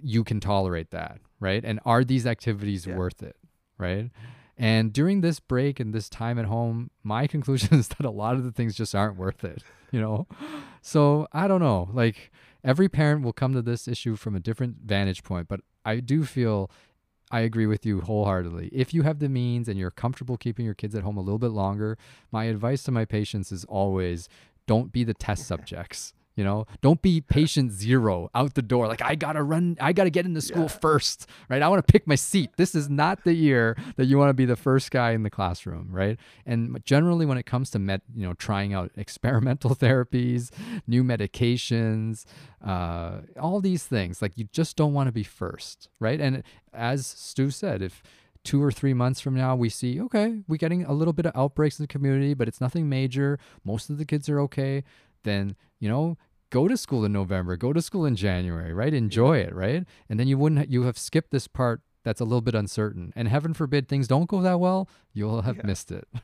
[0.00, 1.64] you can tolerate that right?
[1.64, 2.96] And are these activities Yeah.
[2.96, 3.36] worth it
[3.78, 4.10] right?
[4.56, 8.34] And during this break and this time at home my conclusion is that a lot
[8.34, 9.62] of the things just aren't worth it
[9.92, 10.26] you know?
[10.82, 11.88] So i don't know.
[11.92, 12.30] Like
[12.64, 16.24] every parent will come to this issue from a different vantage point but i do
[16.24, 16.70] feel
[17.30, 18.70] I agree with you wholeheartedly.
[18.72, 21.38] If you have the means and you're comfortable keeping your kids at home a little
[21.38, 21.98] bit longer,
[22.32, 24.28] my advice to my patients is always
[24.66, 26.14] don't be the test subjects.
[26.38, 28.86] You know, don't be patient zero out the door.
[28.86, 30.68] Like, I gotta run, I gotta get into school Yeah.
[30.68, 31.60] first, right?
[31.60, 32.50] I wanna pick my seat.
[32.56, 35.88] This is not the year that you wanna be the first guy in the classroom,
[35.90, 36.16] right?
[36.46, 40.50] And generally, when it comes to med, you know, trying out experimental therapies,
[40.86, 42.24] new medications,
[42.64, 46.20] uh, all these things, like, you just don't wanna be first, right?
[46.20, 48.00] And as Stu said, if
[48.44, 51.32] two or three months from now we see, okay, we're getting a little bit of
[51.34, 54.84] outbreaks in the community, but it's nothing major, most of the kids are okay,
[55.24, 56.16] then, you know,
[56.50, 58.94] go to school in November, go to school in January, right?
[58.94, 59.84] Enjoy it, right?
[60.08, 63.12] And then you wouldn't, you have skipped this part that's a little bit uncertain.
[63.16, 65.66] And heaven forbid things don't go that well, you'll have Yeah.
[65.66, 66.06] missed it.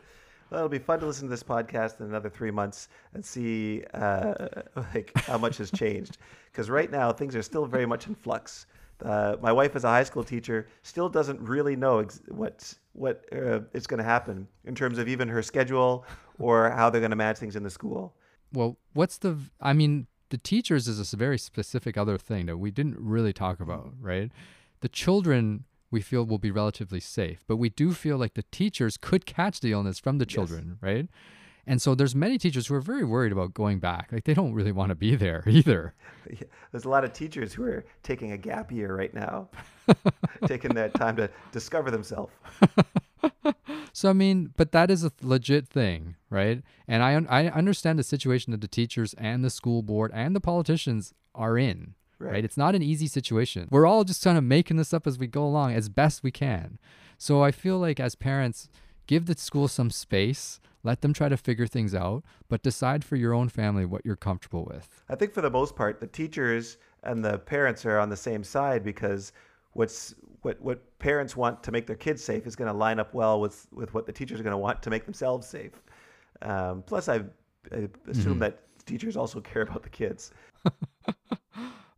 [0.51, 3.83] Well, it'll be fun to listen to this podcast in another three months and see
[3.93, 4.35] uh,
[4.95, 6.19] like how much has changed.
[6.53, 8.67] Because right now things are still very much in flux.
[9.05, 13.25] Uh, my wife, as a high school teacher, still doesn't really know ex- what what
[13.33, 16.05] uh, is going to happen in terms of even her schedule
[16.39, 18.15] or how they're going to manage things in the school.
[18.53, 22.71] Well, what's the, I mean, the teachers is a very specific other thing that we
[22.71, 23.71] didn't really talk mm-hmm.
[23.71, 24.31] about, right?
[24.81, 28.97] The children we feel will be relatively safe, but we do feel like the teachers
[28.97, 30.35] could catch the illness from the Yes.
[30.35, 31.09] children, right?
[31.67, 34.13] And so there's many teachers who are very worried about going back.
[34.13, 35.95] Like they don't really want to be there either.
[36.29, 39.49] Yeah, There's a lot of teachers who are taking a gap year right now,
[40.47, 42.33] taking that time to discover themselves.
[43.95, 46.63] So I mean, but that is a legit thing, right?
[46.89, 50.35] And I un- I understand the situation that the teachers and the school board and
[50.35, 52.33] the politicians are in, right?
[52.33, 52.45] Right.
[52.45, 53.69] It's not an easy situation.
[53.71, 56.33] We're all just kind of making this up as we go along as best we
[56.33, 56.81] can.
[57.19, 58.69] So I feel like as parents,
[59.07, 60.59] give the school some space.
[60.83, 64.17] Let them try to figure things out, but decide for your own family what you're
[64.17, 65.05] comfortable with.
[65.09, 68.43] I think for the most part, the teachers and the parents are on the same
[68.43, 69.33] side because
[69.73, 70.15] what's
[70.45, 73.41] what what parents want to make their kids safe is going to line up well
[73.41, 75.83] with with what the teachers are going to want to make themselves safe.
[76.43, 77.17] Um, plus, I,
[77.73, 78.41] I assume Mhm.
[78.41, 80.33] that teachers also care about the kids.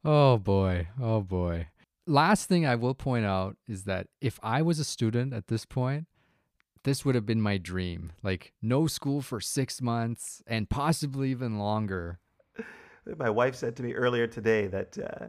[0.05, 0.87] Oh boy.
[1.01, 1.69] Oh boy.
[2.07, 5.65] Last thing I will point out is that if I was a student at this
[5.67, 6.07] point,
[6.85, 8.13] this would have been my dream.
[8.23, 12.21] Like no school for 6 months and possibly even longer.
[13.19, 15.27] My wife said to me earlier today that uh,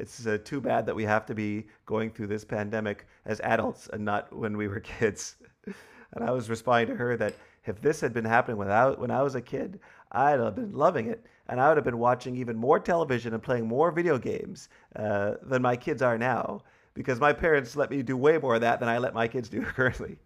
[0.00, 3.88] it's uh, too bad that we have to be going through this pandemic as adults
[3.92, 5.36] and not when we were kids.
[5.66, 7.34] And I was responding to her that
[7.66, 9.78] if this had been happening without when I was a kid,
[10.12, 13.42] I'd have been loving it, and I would have been watching even more television and
[13.42, 16.62] playing more video games uh, than my kids are now,
[16.94, 19.48] because my parents let me do way more of that than I let my kids
[19.48, 20.16] do currently.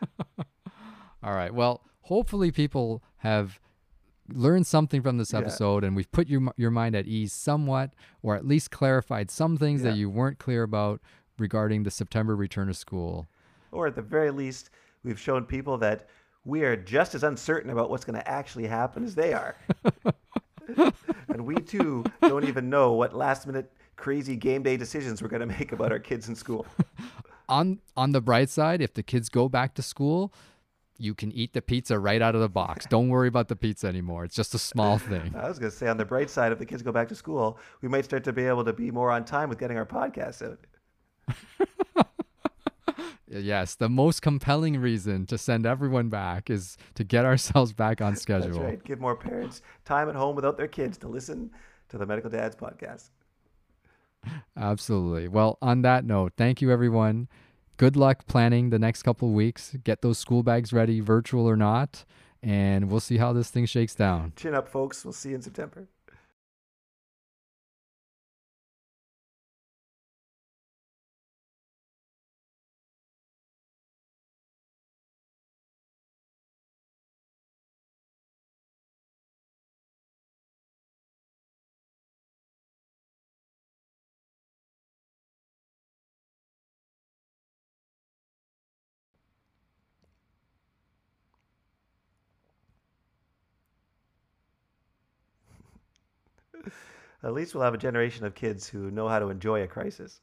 [1.22, 1.52] All right.
[1.52, 3.58] Well, hopefully people have
[4.32, 5.40] learned something from this Yeah.
[5.40, 9.56] episode and we've put your your mind at ease somewhat or at least clarified some
[9.56, 11.00] things that you weren't clear about
[11.38, 13.28] regarding the September return to school.
[13.72, 14.70] Or at the very least,
[15.04, 16.08] we've shown people that
[16.44, 19.56] we are just as uncertain about what's going to actually happen as they are.
[21.28, 25.40] and we too don't even know what last minute crazy game day decisions we're going
[25.40, 26.66] to make about our kids in school.
[27.48, 30.32] on on the bright side, if the kids go back to school,
[30.98, 32.84] you can eat the pizza right out of the box.
[32.86, 34.24] Don't worry about the pizza anymore.
[34.24, 35.34] It's just a small thing.
[35.36, 37.14] I was going to say, on the bright side, if the kids go back to
[37.14, 39.86] school, we might start to be able to be more on time with getting our
[39.86, 40.58] podcast out.
[43.30, 48.16] Yes, the most compelling reason to send everyone back is to get ourselves back on
[48.16, 48.48] schedule.
[48.48, 48.84] That's right.
[48.84, 51.50] Give more parents time at home without their kids to listen
[51.90, 53.10] to the Medical Dads podcast.
[54.56, 55.28] Absolutely.
[55.28, 57.28] Well, on that note, thank you everyone.
[57.78, 59.76] Good luck planning the next couple weeks.
[59.84, 62.04] Get those school bags ready, virtual or not,
[62.42, 64.32] and we'll see how this thing shakes down.
[64.34, 65.04] Chin up, folks.
[65.04, 65.86] We'll see you in September.
[97.22, 100.20] At least we'll have a generation of kids who know how to enjoy a crisis.